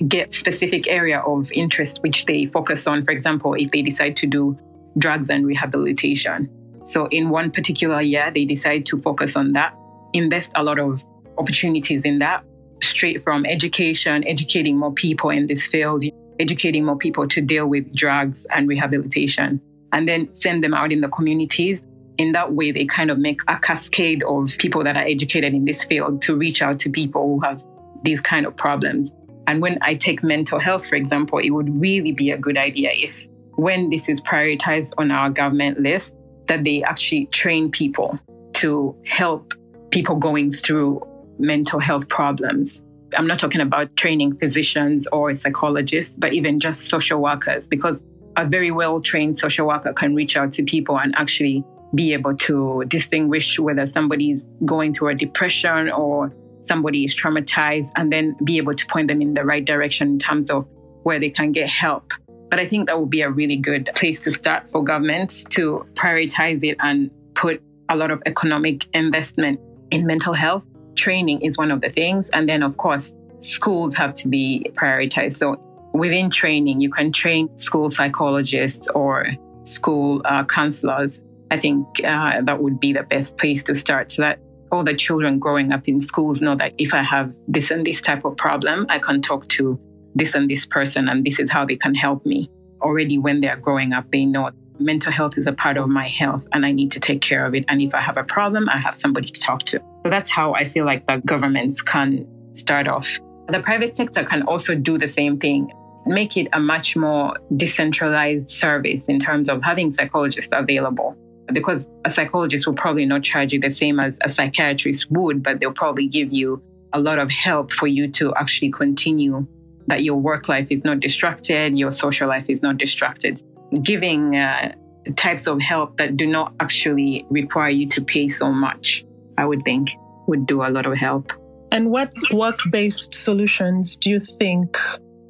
get 0.07 0.33
specific 0.33 0.87
area 0.89 1.21
of 1.21 1.53
interest 1.53 2.03
which 2.03 2.25
they 2.27 2.47
focus 2.47 2.87
on. 2.87 3.05
For 3.05 3.11
example, 3.11 3.55
if 3.55 3.71
they 3.71 3.83
decide 3.83 4.17
to 4.17 4.27
do 4.27 4.59
drugs 4.97 5.31
and 5.31 5.47
rehabilitation. 5.47 6.49
So, 6.85 7.07
in 7.09 7.29
one 7.29 7.51
particular 7.51 8.01
year, 8.01 8.31
they 8.35 8.45
decide 8.45 8.87
to 8.87 9.01
focus 9.01 9.37
on 9.37 9.53
that, 9.53 9.75
invest 10.15 10.51
a 10.55 10.63
lot 10.63 10.79
of 10.79 11.05
opportunities 11.37 12.05
in 12.05 12.19
that, 12.21 12.43
straight 12.83 13.23
from 13.23 13.45
education, 13.45 14.27
educating 14.27 14.79
more 14.79 14.93
people 14.93 15.31
in 15.31 15.47
this 15.47 15.67
field, 15.67 16.05
educating 16.39 16.85
more 16.85 16.97
people 16.97 17.29
to 17.29 17.41
deal 17.41 17.67
with 17.67 17.95
drugs 17.95 18.47
and 18.51 18.69
rehabilitation, 18.69 19.61
and 19.93 20.09
then 20.09 20.33
send 20.35 20.63
them 20.63 20.75
out 20.75 20.93
in 20.93 21.01
the 21.01 21.09
communities. 21.09 21.87
In 22.19 22.33
that 22.33 22.53
way, 22.53 22.73
they 22.73 22.85
kind 22.85 23.11
of 23.11 23.19
make 23.19 23.41
a 23.49 23.59
cascade 23.59 24.23
of 24.25 24.51
people 24.59 24.83
that 24.85 24.97
are 24.97 25.05
educated 25.05 25.55
in 25.55 25.65
this 25.65 25.85
field 25.85 26.21
to 26.23 26.37
reach 26.37 26.63
out 26.63 26.81
to 26.81 26.91
people 26.91 27.23
who 27.23 27.41
have 27.41 27.65
these 28.03 28.21
kind 28.21 28.45
of 28.47 28.57
problems. 28.57 29.15
And 29.47 29.63
when 29.63 29.79
I 29.83 29.95
take 29.95 30.23
mental 30.23 30.59
health, 30.59 30.87
for 30.87 30.97
example, 30.97 31.39
it 31.39 31.51
would 31.51 31.81
really 31.81 32.13
be 32.13 32.31
a 32.31 32.37
good 32.37 32.59
idea 32.59 32.91
if 32.93 33.15
when 33.55 33.89
this 33.89 34.09
is 34.09 34.21
prioritized 34.21 34.93
on 34.99 35.11
our 35.11 35.31
government 35.31 35.81
list, 35.81 36.15
that 36.47 36.65
they 36.65 36.83
actually 36.83 37.27
train 37.27 37.71
people 37.71 38.19
to 38.55 38.97
help 39.05 39.55
people 39.91 40.17
going 40.17 40.51
through 40.53 41.01
mental 41.39 41.79
health 41.79 42.09
problems. 42.09 42.83
I'm 43.17 43.27
not 43.27 43.39
talking 43.39 43.61
about 43.61 43.97
training 43.97 44.37
physicians 44.37 45.07
or 45.09 45.33
psychologists, 45.35 46.17
but 46.17 46.33
even 46.33 46.61
just 46.61 46.89
social 46.89 47.21
workers, 47.21 47.67
because 47.67 48.03
a 48.37 48.45
very 48.45 48.71
well 48.71 49.01
trained 49.01 49.39
social 49.39 49.67
worker 49.67 49.93
can 49.93 50.15
reach 50.15 50.37
out 50.37 50.53
to 50.53 50.63
people 50.63 50.99
and 50.99 51.15
actually 51.17 51.65
be 51.95 52.13
able 52.13 52.37
to 52.37 52.85
distinguish 52.89 53.59
whether 53.59 53.87
somebody's 53.87 54.45
going 54.65 54.93
through 54.93 55.09
a 55.09 55.15
depression 55.15 55.91
or 55.91 56.33
somebody 56.63 57.05
is 57.05 57.17
traumatized 57.17 57.89
and 57.97 58.13
then 58.13 58.37
be 58.45 58.59
able 58.59 58.75
to 58.75 58.87
point 58.87 59.09
them 59.09 59.23
in 59.23 59.35
the 59.35 59.45
right 59.45 59.65
direction 59.65 60.09
in 60.09 60.19
terms 60.19 60.51
of 60.51 60.67
where 61.03 61.19
they 61.19 61.31
can 61.31 61.51
get 61.51 61.69
help. 61.69 62.13
But 62.51 62.61
I 62.61 62.67
think 62.67 62.87
that 62.87 62.99
would 62.99 63.11
be 63.11 63.23
a 63.23 63.31
really 63.31 63.57
good 63.57 63.91
place 63.95 64.21
to 64.21 64.31
start 64.31 64.71
for 64.71 64.85
governments 64.85 65.45
to 65.51 65.87
prioritize 65.95 66.63
it 66.63 66.77
and 66.81 67.11
put 67.35 67.63
a 67.89 67.97
lot 67.97 68.11
of 68.11 68.23
economic 68.27 68.87
investment 68.95 69.61
in 69.91 70.07
mental 70.07 70.35
health. 70.35 70.67
Training 70.99 71.41
is 71.43 71.57
one 71.57 71.71
of 71.71 71.81
the 71.81 71.91
things. 71.91 72.29
And 72.31 72.49
then, 72.49 72.63
of 72.63 72.77
course, 72.77 73.13
schools 73.39 73.95
have 73.95 74.13
to 74.15 74.29
be 74.29 74.67
prioritized. 74.75 75.37
So 75.37 75.57
within 75.95 76.29
training, 76.29 76.81
you 76.81 76.91
can 76.91 77.13
train 77.13 77.57
school 77.57 77.91
psychologists 77.91 78.89
or 78.89 79.29
school 79.63 80.21
uh, 80.25 80.45
counselors. 80.45 81.23
I 81.51 81.59
think 81.59 81.87
uh, 82.05 82.43
that 82.43 82.61
would 82.61 82.81
be 82.81 82.93
the 82.93 83.05
best 83.05 83.39
place 83.39 83.63
to 83.65 83.75
start 83.75 84.13
so 84.13 84.23
that 84.23 84.41
all 84.71 84.85
the 84.85 84.95
children 84.95 85.39
growing 85.39 85.73
up 85.73 85.89
in 85.89 86.01
schools 86.01 86.43
know 86.43 86.57
that 86.57 86.73
if 86.79 86.93
I 86.93 87.03
have 87.03 87.35
this 87.47 87.71
and 87.71 87.87
this 87.87 88.03
type 88.03 88.25
of 88.25 88.37
problem, 88.37 88.85
I 88.89 88.99
can 88.99 89.23
talk 89.23 89.49
to 89.51 89.81
this 90.15 90.35
and 90.35 90.51
this 90.51 90.67
person, 90.67 91.09
and 91.09 91.25
this 91.25 91.39
is 91.39 91.51
how 91.51 91.65
they 91.65 91.77
can 91.77 91.95
help 91.95 92.27
me. 92.27 92.51
Already, 92.83 93.19
when 93.19 93.41
they're 93.41 93.57
growing 93.57 93.93
up, 93.93 94.11
they 94.11 94.25
know 94.25 94.51
mental 94.81 95.13
health 95.13 95.39
is 95.39 95.47
a 95.47 95.53
part 95.53 95.77
of 95.77 95.89
my 95.89 96.07
health 96.07 96.47
and 96.53 96.65
I 96.65 96.73
need 96.73 96.93
to 96.93 97.01
take 97.01 97.21
care 97.21 97.45
of 97.45 97.55
it. 97.55 97.65
And 97.69 97.83
if 97.83 97.95
I 97.95 98.01
have 98.01 98.17
a 98.17 98.25
problem, 98.25 98.69
I 98.69 98.79
have 98.79 98.95
somebody 98.95 99.29
to 99.29 99.41
talk 99.41 99.63
to. 99.65 99.83
So 100.09 100.11
that's 100.11 100.31
how 100.31 100.55
I 100.55 100.65
feel 100.65 100.87
like 100.87 101.05
the 101.05 101.19
governments 101.27 101.83
can 101.83 102.27
start 102.55 102.89
off. 102.89 103.21
The 103.49 103.61
private 103.61 103.95
sector 103.95 104.25
can 104.25 104.41
also 104.45 104.75
do 104.75 104.97
the 104.97 105.07
same 105.07 105.39
thing, 105.39 105.71
make 106.07 106.35
it 106.39 106.49
a 106.55 106.61
much 106.61 106.97
more 106.97 107.37
decentralized 107.59 108.49
service 108.49 109.07
in 109.11 109.21
terms 109.21 109.51
of 109.51 109.63
having 109.63 109.93
psychologists 109.93 110.49
available. 110.51 111.15
Because 111.53 111.87
a 112.07 112.11
psychologist 112.11 112.67
will 112.67 112.73
probably 112.73 113.05
not 113.05 113.23
charge 113.23 113.53
you 113.53 113.61
the 113.61 113.71
same 113.71 114.01
as 114.01 114.17
a 114.25 114.31
psychiatrist 114.31 115.11
would, 115.11 115.43
but 115.43 115.61
they'll 115.61 115.73
probably 115.73 116.07
give 116.09 116.33
you 116.33 116.63
a 116.95 117.01
lot 117.01 117.19
of 117.19 117.31
help 117.31 117.71
for 117.71 117.87
you 117.87 118.09
to 118.13 118.35
actually 118.37 118.71
continue 118.71 119.47
that 119.89 120.05
your 120.05 120.17
work 120.17 120.49
life 120.49 120.69
is 120.71 120.85
not 120.85 121.01
distracted, 121.01 121.79
your 121.79 121.93
social 121.93 122.29
life 122.29 122.49
is 122.49 122.63
not 122.63 122.79
distracted. 122.79 123.43
Giving 123.83 124.37
uh, 124.37 124.73
types 125.17 125.47
of 125.47 125.61
help 125.61 125.99
that 125.99 126.17
do 126.17 126.27
not 126.27 126.55
actually 126.61 127.27
require 127.29 127.69
you 127.69 127.87
to 127.89 128.03
pay 128.03 128.29
so 128.29 128.51
much, 128.51 129.05
I 129.39 129.47
would 129.47 129.63
think 129.63 129.97
would 130.27 130.47
do 130.47 130.63
a 130.63 130.69
lot 130.69 130.85
of 130.85 130.95
help. 130.95 131.33
And 131.71 131.91
what 131.91 132.13
work 132.33 132.59
based 132.71 133.15
solutions 133.15 133.97
do 133.97 134.11
you 134.11 134.21
think 134.21 134.77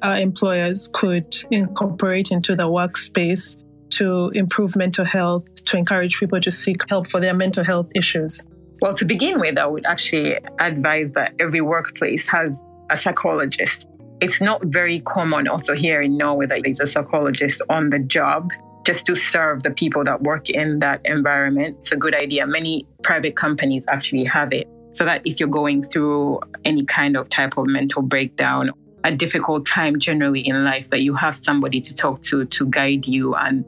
our 0.01 0.17
employers 0.17 0.89
could 0.93 1.37
incorporate 1.51 2.31
into 2.31 2.55
the 2.55 2.63
workspace 2.63 3.55
to 3.91 4.29
improve 4.33 4.75
mental 4.75 5.05
health, 5.05 5.43
to 5.65 5.77
encourage 5.77 6.19
people 6.19 6.39
to 6.41 6.51
seek 6.51 6.77
help 6.89 7.07
for 7.07 7.19
their 7.19 7.33
mental 7.33 7.63
health 7.63 7.89
issues? 7.95 8.41
Well, 8.81 8.95
to 8.95 9.05
begin 9.05 9.39
with, 9.39 9.57
I 9.57 9.67
would 9.67 9.85
actually 9.85 10.37
advise 10.59 11.11
that 11.13 11.33
every 11.39 11.61
workplace 11.61 12.27
has 12.29 12.49
a 12.89 12.97
psychologist. 12.97 13.87
It's 14.21 14.41
not 14.41 14.65
very 14.65 15.01
common 15.01 15.47
also 15.47 15.75
here 15.75 16.01
in 16.01 16.17
Norway 16.17 16.47
that 16.47 16.61
there's 16.63 16.79
a 16.79 16.87
psychologist 16.87 17.61
on 17.69 17.89
the 17.89 17.99
job 17.99 18.51
just 18.85 19.05
to 19.05 19.15
serve 19.15 19.63
the 19.63 19.71
people 19.71 20.03
that 20.03 20.21
work 20.21 20.49
in 20.49 20.79
that 20.79 21.01
environment. 21.05 21.77
It's 21.79 21.91
a 21.91 21.97
good 21.97 22.15
idea. 22.15 22.47
Many 22.47 22.87
private 23.03 23.35
companies 23.35 23.83
actually 23.87 24.23
have 24.25 24.53
it 24.53 24.67
so 24.91 25.05
that 25.05 25.21
if 25.25 25.39
you're 25.39 25.49
going 25.49 25.83
through 25.83 26.39
any 26.65 26.83
kind 26.85 27.15
of 27.15 27.29
type 27.29 27.57
of 27.57 27.67
mental 27.67 28.01
breakdown, 28.01 28.71
a 29.03 29.11
difficult 29.11 29.65
time 29.65 29.99
generally 29.99 30.41
in 30.41 30.63
life, 30.63 30.89
that 30.89 31.01
you 31.01 31.13
have 31.15 31.39
somebody 31.43 31.79
to 31.81 31.93
talk 31.93 32.21
to 32.23 32.45
to 32.45 32.65
guide 32.67 33.05
you 33.05 33.35
and 33.35 33.63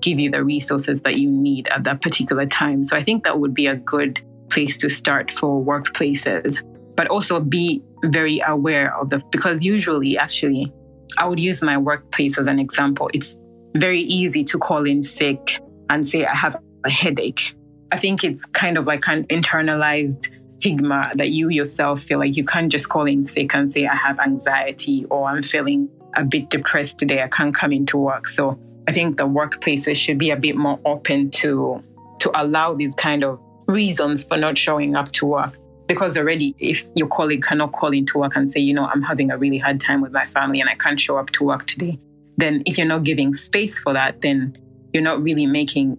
give 0.00 0.18
you 0.18 0.30
the 0.30 0.44
resources 0.44 1.00
that 1.02 1.16
you 1.16 1.30
need 1.30 1.68
at 1.68 1.84
that 1.84 2.00
particular 2.00 2.46
time. 2.46 2.82
So 2.82 2.96
I 2.96 3.02
think 3.02 3.24
that 3.24 3.38
would 3.38 3.54
be 3.54 3.66
a 3.66 3.76
good 3.76 4.20
place 4.50 4.76
to 4.78 4.88
start 4.90 5.30
for 5.30 5.64
workplaces. 5.64 6.62
But 6.94 7.08
also 7.08 7.40
be 7.40 7.82
very 8.04 8.42
aware 8.46 8.94
of 8.96 9.08
the, 9.08 9.22
because 9.30 9.62
usually, 9.62 10.18
actually, 10.18 10.70
I 11.18 11.26
would 11.26 11.40
use 11.40 11.62
my 11.62 11.78
workplace 11.78 12.38
as 12.38 12.46
an 12.46 12.58
example. 12.58 13.10
It's 13.14 13.36
very 13.76 14.00
easy 14.00 14.44
to 14.44 14.58
call 14.58 14.86
in 14.86 15.02
sick 15.02 15.60
and 15.90 16.06
say, 16.06 16.24
I 16.24 16.34
have 16.34 16.56
a 16.84 16.90
headache. 16.90 17.54
I 17.90 17.98
think 17.98 18.24
it's 18.24 18.44
kind 18.44 18.78
of 18.78 18.86
like 18.86 19.06
an 19.08 19.24
internalized 19.24 20.28
stigma 20.52 21.10
that 21.16 21.30
you 21.30 21.48
yourself 21.48 22.02
feel 22.02 22.18
like 22.18 22.36
you 22.36 22.44
can't 22.44 22.70
just 22.70 22.88
call 22.88 23.06
in 23.06 23.24
sick 23.24 23.54
and 23.54 23.72
say, 23.72 23.86
I 23.86 23.94
have 23.94 24.18
anxiety 24.20 25.04
or 25.10 25.28
I'm 25.28 25.42
feeling 25.42 25.88
a 26.16 26.24
bit 26.24 26.50
depressed 26.50 26.98
today. 26.98 27.22
I 27.22 27.28
can't 27.28 27.54
come 27.54 27.72
into 27.72 27.98
work. 27.98 28.26
So 28.28 28.58
I 28.88 28.92
think 28.92 29.16
the 29.16 29.26
workplaces 29.26 29.96
should 29.96 30.18
be 30.18 30.30
a 30.30 30.36
bit 30.36 30.56
more 30.56 30.78
open 30.84 31.30
to 31.32 31.82
to 32.20 32.30
allow 32.40 32.72
these 32.74 32.94
kind 32.94 33.24
of 33.24 33.40
reasons 33.66 34.22
for 34.22 34.36
not 34.36 34.56
showing 34.56 34.94
up 34.94 35.10
to 35.12 35.26
work. 35.26 35.58
Because 35.88 36.16
already, 36.16 36.54
if 36.60 36.86
your 36.94 37.08
colleague 37.08 37.42
cannot 37.42 37.72
call 37.72 37.92
into 37.92 38.18
work 38.18 38.36
and 38.36 38.52
say, 38.52 38.60
you 38.60 38.72
know, 38.72 38.86
I'm 38.86 39.02
having 39.02 39.32
a 39.32 39.36
really 39.36 39.58
hard 39.58 39.80
time 39.80 40.00
with 40.00 40.12
my 40.12 40.24
family 40.26 40.60
and 40.60 40.70
I 40.70 40.74
can't 40.74 41.00
show 41.00 41.16
up 41.16 41.30
to 41.30 41.44
work 41.44 41.66
today, 41.66 41.98
then 42.36 42.62
if 42.66 42.78
you're 42.78 42.86
not 42.86 43.04
giving 43.04 43.34
space 43.34 43.78
for 43.78 43.92
that, 43.92 44.20
then 44.20 44.56
you're 44.92 45.02
not 45.02 45.22
really 45.22 45.46
making 45.46 45.98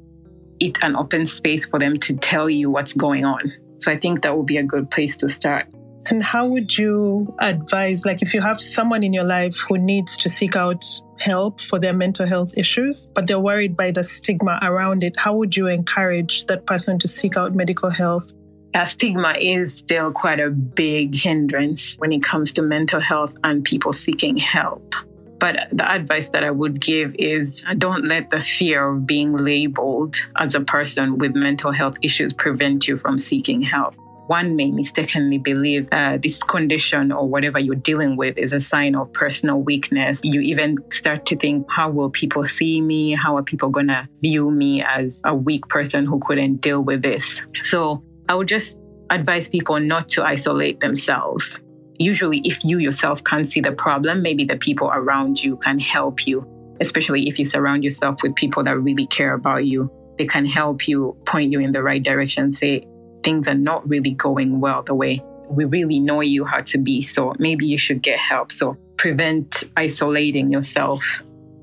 it 0.60 0.78
an 0.82 0.96
open 0.96 1.26
space 1.26 1.66
for 1.66 1.80
them 1.80 2.00
to 2.00 2.16
tell 2.18 2.50
you 2.50 2.70
what's 2.70 2.94
going 2.94 3.26
on. 3.26 3.52
So 3.80 3.92
I 3.92 3.98
think 3.98 4.22
that 4.22 4.38
would 4.38 4.46
be 4.46 4.58
a 4.58 4.64
good 4.64 4.90
place 4.90 5.16
to 5.18 5.30
start. 5.30 5.68
And 6.12 6.22
how 6.22 6.48
would 6.48 6.78
you 6.78 7.34
advise, 7.40 8.06
like, 8.06 8.22
if 8.22 8.34
you 8.34 8.42
have 8.42 8.60
someone 8.60 9.04
in 9.04 9.14
your 9.14 9.24
life 9.24 9.58
who 9.68 9.78
needs 9.78 10.18
to 10.18 10.30
seek 10.30 10.56
out 10.56 10.84
help 11.20 11.62
for 11.62 11.80
their 11.80 11.94
mental 11.94 12.28
health 12.28 12.52
issues, 12.58 13.08
but 13.16 13.28
they're 13.28 13.40
worried 13.40 13.78
by 13.78 13.92
the 13.92 14.04
stigma 14.04 14.60
around 14.62 15.04
it, 15.04 15.18
how 15.18 15.36
would 15.36 15.56
you 15.56 15.68
encourage 15.68 16.46
that 16.48 16.66
person 16.66 17.00
to 17.00 17.08
seek 17.08 17.38
out 17.38 17.56
medical 17.56 17.90
health? 17.90 18.34
Yeah, 18.74 18.84
stigma 18.86 19.36
is 19.40 19.76
still 19.76 20.12
quite 20.12 20.40
a 20.40 20.50
big 20.50 21.16
hindrance 21.16 21.96
when 22.00 22.12
it 22.12 22.24
comes 22.24 22.54
to 22.54 22.62
mental 22.62 23.00
health 23.00 23.36
and 23.44 23.64
people 23.64 23.94
seeking 23.94 24.36
help. 24.36 24.96
But 25.44 25.68
the 25.74 25.92
advice 25.92 26.30
that 26.30 26.46
I 26.46 26.52
would 26.52 26.80
give 26.80 27.14
is 27.20 27.66
don't 27.78 28.06
let 28.06 28.30
the 28.30 28.40
fear 28.40 28.92
of 28.92 29.06
being 29.06 29.36
labeled 29.36 30.16
as 30.38 30.56
a 30.56 30.62
person 30.62 31.18
with 31.18 31.36
mental 31.36 31.74
health 31.74 31.98
issues 32.02 32.32
prevent 32.32 32.88
you 32.88 32.98
from 32.98 33.20
seeking 33.20 33.62
help 33.62 33.94
one 34.28 34.56
may 34.56 34.72
mistakenly 34.72 35.38
believe 35.38 35.90
uh, 35.92 36.18
this 36.18 36.38
condition 36.38 37.12
or 37.12 37.28
whatever 37.28 37.60
you're 37.60 37.76
dealing 37.76 38.16
with 38.16 38.38
is 38.38 38.54
a 38.54 38.60
sign 38.62 38.96
of 38.96 39.12
personal 39.12 39.62
weakness. 39.62 40.22
You 40.24 40.40
even 40.40 40.78
start 40.92 41.26
to 41.26 41.36
think, 41.36 41.70
how 41.70 41.90
will 41.90 42.10
people 42.10 42.46
see 42.46 42.80
me? 42.80 43.12
How 43.12 43.36
are 43.36 43.44
people 43.44 43.68
going 43.68 43.88
to 43.88 44.08
view 44.22 44.50
me 44.50 44.82
as 44.82 45.20
a 45.26 45.36
weak 45.36 45.68
person 45.68 46.06
who 46.06 46.22
couldn't 46.26 46.62
deal 46.62 46.82
with 46.82 47.02
this? 47.02 47.42
So 47.64 48.02
I 48.30 48.36
would 48.36 48.48
just 48.48 48.78
advise 49.10 49.50
people 49.50 49.78
not 49.80 50.08
to 50.10 50.24
isolate 50.24 50.80
themselves. 50.80 51.60
Usually, 52.04 52.40
if 52.44 52.66
you 52.66 52.80
yourself 52.80 53.24
can't 53.24 53.48
see 53.48 53.62
the 53.62 53.72
problem, 53.72 54.22
maybe 54.22 54.44
the 54.44 54.58
people 54.58 54.90
around 54.92 55.42
you 55.42 55.56
can 55.58 55.80
help 55.80 56.28
you, 56.28 56.46
especially 56.82 57.30
if 57.30 57.40
you 57.40 57.46
surround 57.46 57.84
yourself 57.84 58.22
with 58.22 58.36
people 58.36 58.62
that 58.66 58.78
really 58.78 59.06
care 59.08 59.34
about 59.34 59.66
you. 59.66 59.90
They 60.18 60.26
can 60.26 60.46
help 60.46 60.88
you 60.88 61.16
point 61.26 61.52
you 61.52 61.62
in 61.62 61.72
the 61.72 61.82
right 61.82 62.04
direction, 62.04 62.52
say, 62.52 62.86
things 63.24 63.48
are 63.48 63.56
not 63.56 63.88
really 63.88 64.12
going 64.12 64.60
well 64.60 64.84
the 64.84 64.94
way 64.94 65.24
we 65.50 65.66
really 65.66 66.00
know 66.00 66.22
you 66.22 66.46
how 66.46 66.62
to 66.62 66.78
be. 66.78 67.02
So 67.02 67.34
maybe 67.40 67.66
you 67.66 67.78
should 67.78 68.02
get 68.02 68.20
help. 68.20 68.52
So 68.52 68.78
prevent 68.98 69.64
isolating 69.78 70.52
yourself. 70.52 71.04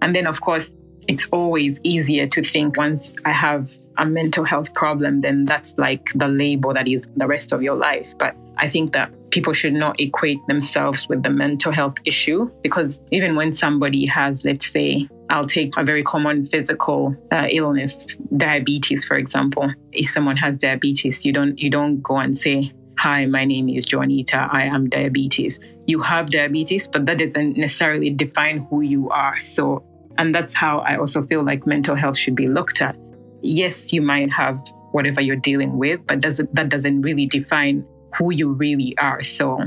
And 0.03 0.15
then, 0.15 0.27
of 0.27 0.41
course, 0.41 0.73
it's 1.09 1.27
always 1.33 1.81
easier 1.83 2.27
to 2.29 2.43
think 2.43 2.77
once 2.77 3.15
I 3.25 3.33
have 3.33 3.77
a 4.01 4.07
mental 4.07 4.45
health 4.45 4.73
problem, 4.75 5.21
then 5.21 5.45
that's 5.45 5.77
like 5.77 6.11
the 6.15 6.27
label 6.27 6.73
that 6.75 6.89
is 6.89 7.03
the 7.17 7.27
rest 7.27 7.53
of 7.53 7.63
your 7.63 7.77
life. 7.77 8.15
But 8.19 8.35
I 8.57 8.69
think 8.69 8.93
that 8.95 9.13
people 9.31 9.53
should 9.53 9.75
not 9.75 10.01
equate 10.01 10.39
themselves 10.49 11.09
with 11.09 11.23
the 11.23 11.31
mental 11.31 11.71
health 11.71 11.99
issue 12.05 12.51
because 12.63 12.99
even 13.11 13.37
when 13.37 13.53
somebody 13.53 14.07
has, 14.07 14.45
let's 14.45 14.67
say, 14.71 15.07
I'll 15.29 15.45
take 15.45 15.77
a 15.77 15.85
very 15.85 16.03
common 16.03 16.45
physical 16.47 17.15
uh, 17.31 17.47
illness, 17.51 18.17
diabetes, 18.37 19.05
for 19.05 19.17
example. 19.17 19.73
If 19.93 20.11
someone 20.11 20.37
has 20.39 20.57
diabetes, 20.57 21.25
you 21.25 21.33
don't 21.33 21.57
you 21.59 21.71
don't 21.71 22.03
go 22.03 22.17
and 22.17 22.37
say, 22.37 22.73
"Hi, 22.99 23.27
my 23.27 23.45
name 23.45 23.69
is 23.69 23.87
Joanita. 23.87 24.49
I 24.51 24.65
am 24.65 24.89
diabetes." 24.89 25.61
You 25.87 26.03
have 26.03 26.31
diabetes, 26.31 26.89
but 26.89 27.07
that 27.07 27.19
doesn't 27.19 27.57
necessarily 27.57 28.11
define 28.11 28.67
who 28.71 28.81
you 28.81 29.11
are. 29.11 29.37
So, 29.45 29.85
and 30.19 30.35
that's 30.35 30.55
how 30.55 30.81
I 30.81 30.97
also 30.97 31.25
feel 31.27 31.45
like 31.45 31.67
mental 31.67 31.95
health 31.95 32.19
should 32.19 32.35
be 32.35 32.49
looked 32.49 32.83
at. 32.83 32.97
Yes, 33.43 33.93
you 33.93 34.03
might 34.03 34.31
have 34.31 34.61
whatever 34.93 35.21
you're 35.21 35.37
dealing 35.37 35.79
with, 35.79 36.01
but 36.07 36.21
doesn't 36.21 36.55
that 36.55 36.69
doesn't 36.69 37.03
really 37.03 37.27
define 37.27 37.87
who 38.17 38.33
you 38.33 38.53
really 38.53 38.97
are. 38.99 39.23
So, 39.23 39.61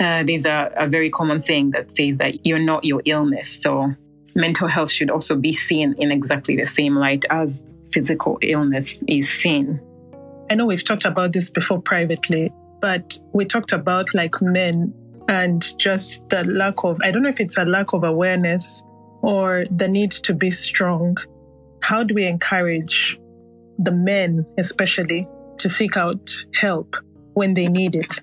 uh, 0.00 0.22
there's 0.22 0.46
a, 0.46 0.72
a 0.76 0.88
very 0.88 1.10
common 1.10 1.42
saying 1.42 1.72
that 1.72 1.94
says 1.96 2.18
that 2.18 2.46
you're 2.46 2.58
not 2.58 2.84
your 2.84 3.02
illness. 3.04 3.58
So 3.60 3.88
mental 4.34 4.68
health 4.68 4.90
should 4.90 5.10
also 5.10 5.36
be 5.36 5.52
seen 5.52 5.94
in 5.98 6.12
exactly 6.12 6.56
the 6.56 6.66
same 6.66 6.94
light 6.94 7.24
as 7.30 7.62
physical 7.92 8.38
illness 8.42 9.02
is 9.08 9.28
seen. 9.28 9.80
I 10.50 10.54
know 10.54 10.66
we've 10.66 10.84
talked 10.84 11.04
about 11.04 11.32
this 11.32 11.50
before 11.50 11.82
privately, 11.82 12.52
but 12.80 13.18
we 13.32 13.44
talked 13.44 13.72
about 13.72 14.14
like 14.14 14.40
men 14.40 14.94
and 15.28 15.66
just 15.78 16.26
the 16.30 16.44
lack 16.44 16.84
of, 16.84 16.98
I 17.02 17.10
don't 17.10 17.22
know 17.22 17.28
if 17.28 17.40
it's 17.40 17.58
a 17.58 17.64
lack 17.64 17.92
of 17.92 18.04
awareness 18.04 18.82
or 19.20 19.66
the 19.70 19.88
need 19.88 20.12
to 20.12 20.32
be 20.32 20.50
strong. 20.50 21.16
How 21.82 22.02
do 22.02 22.14
we 22.14 22.26
encourage 22.26 23.18
the 23.78 23.92
men, 23.92 24.44
especially, 24.58 25.26
to 25.58 25.68
seek 25.68 25.96
out 25.96 26.30
help 26.54 26.96
when 27.34 27.54
they 27.54 27.68
need 27.68 27.94
it? 27.94 28.20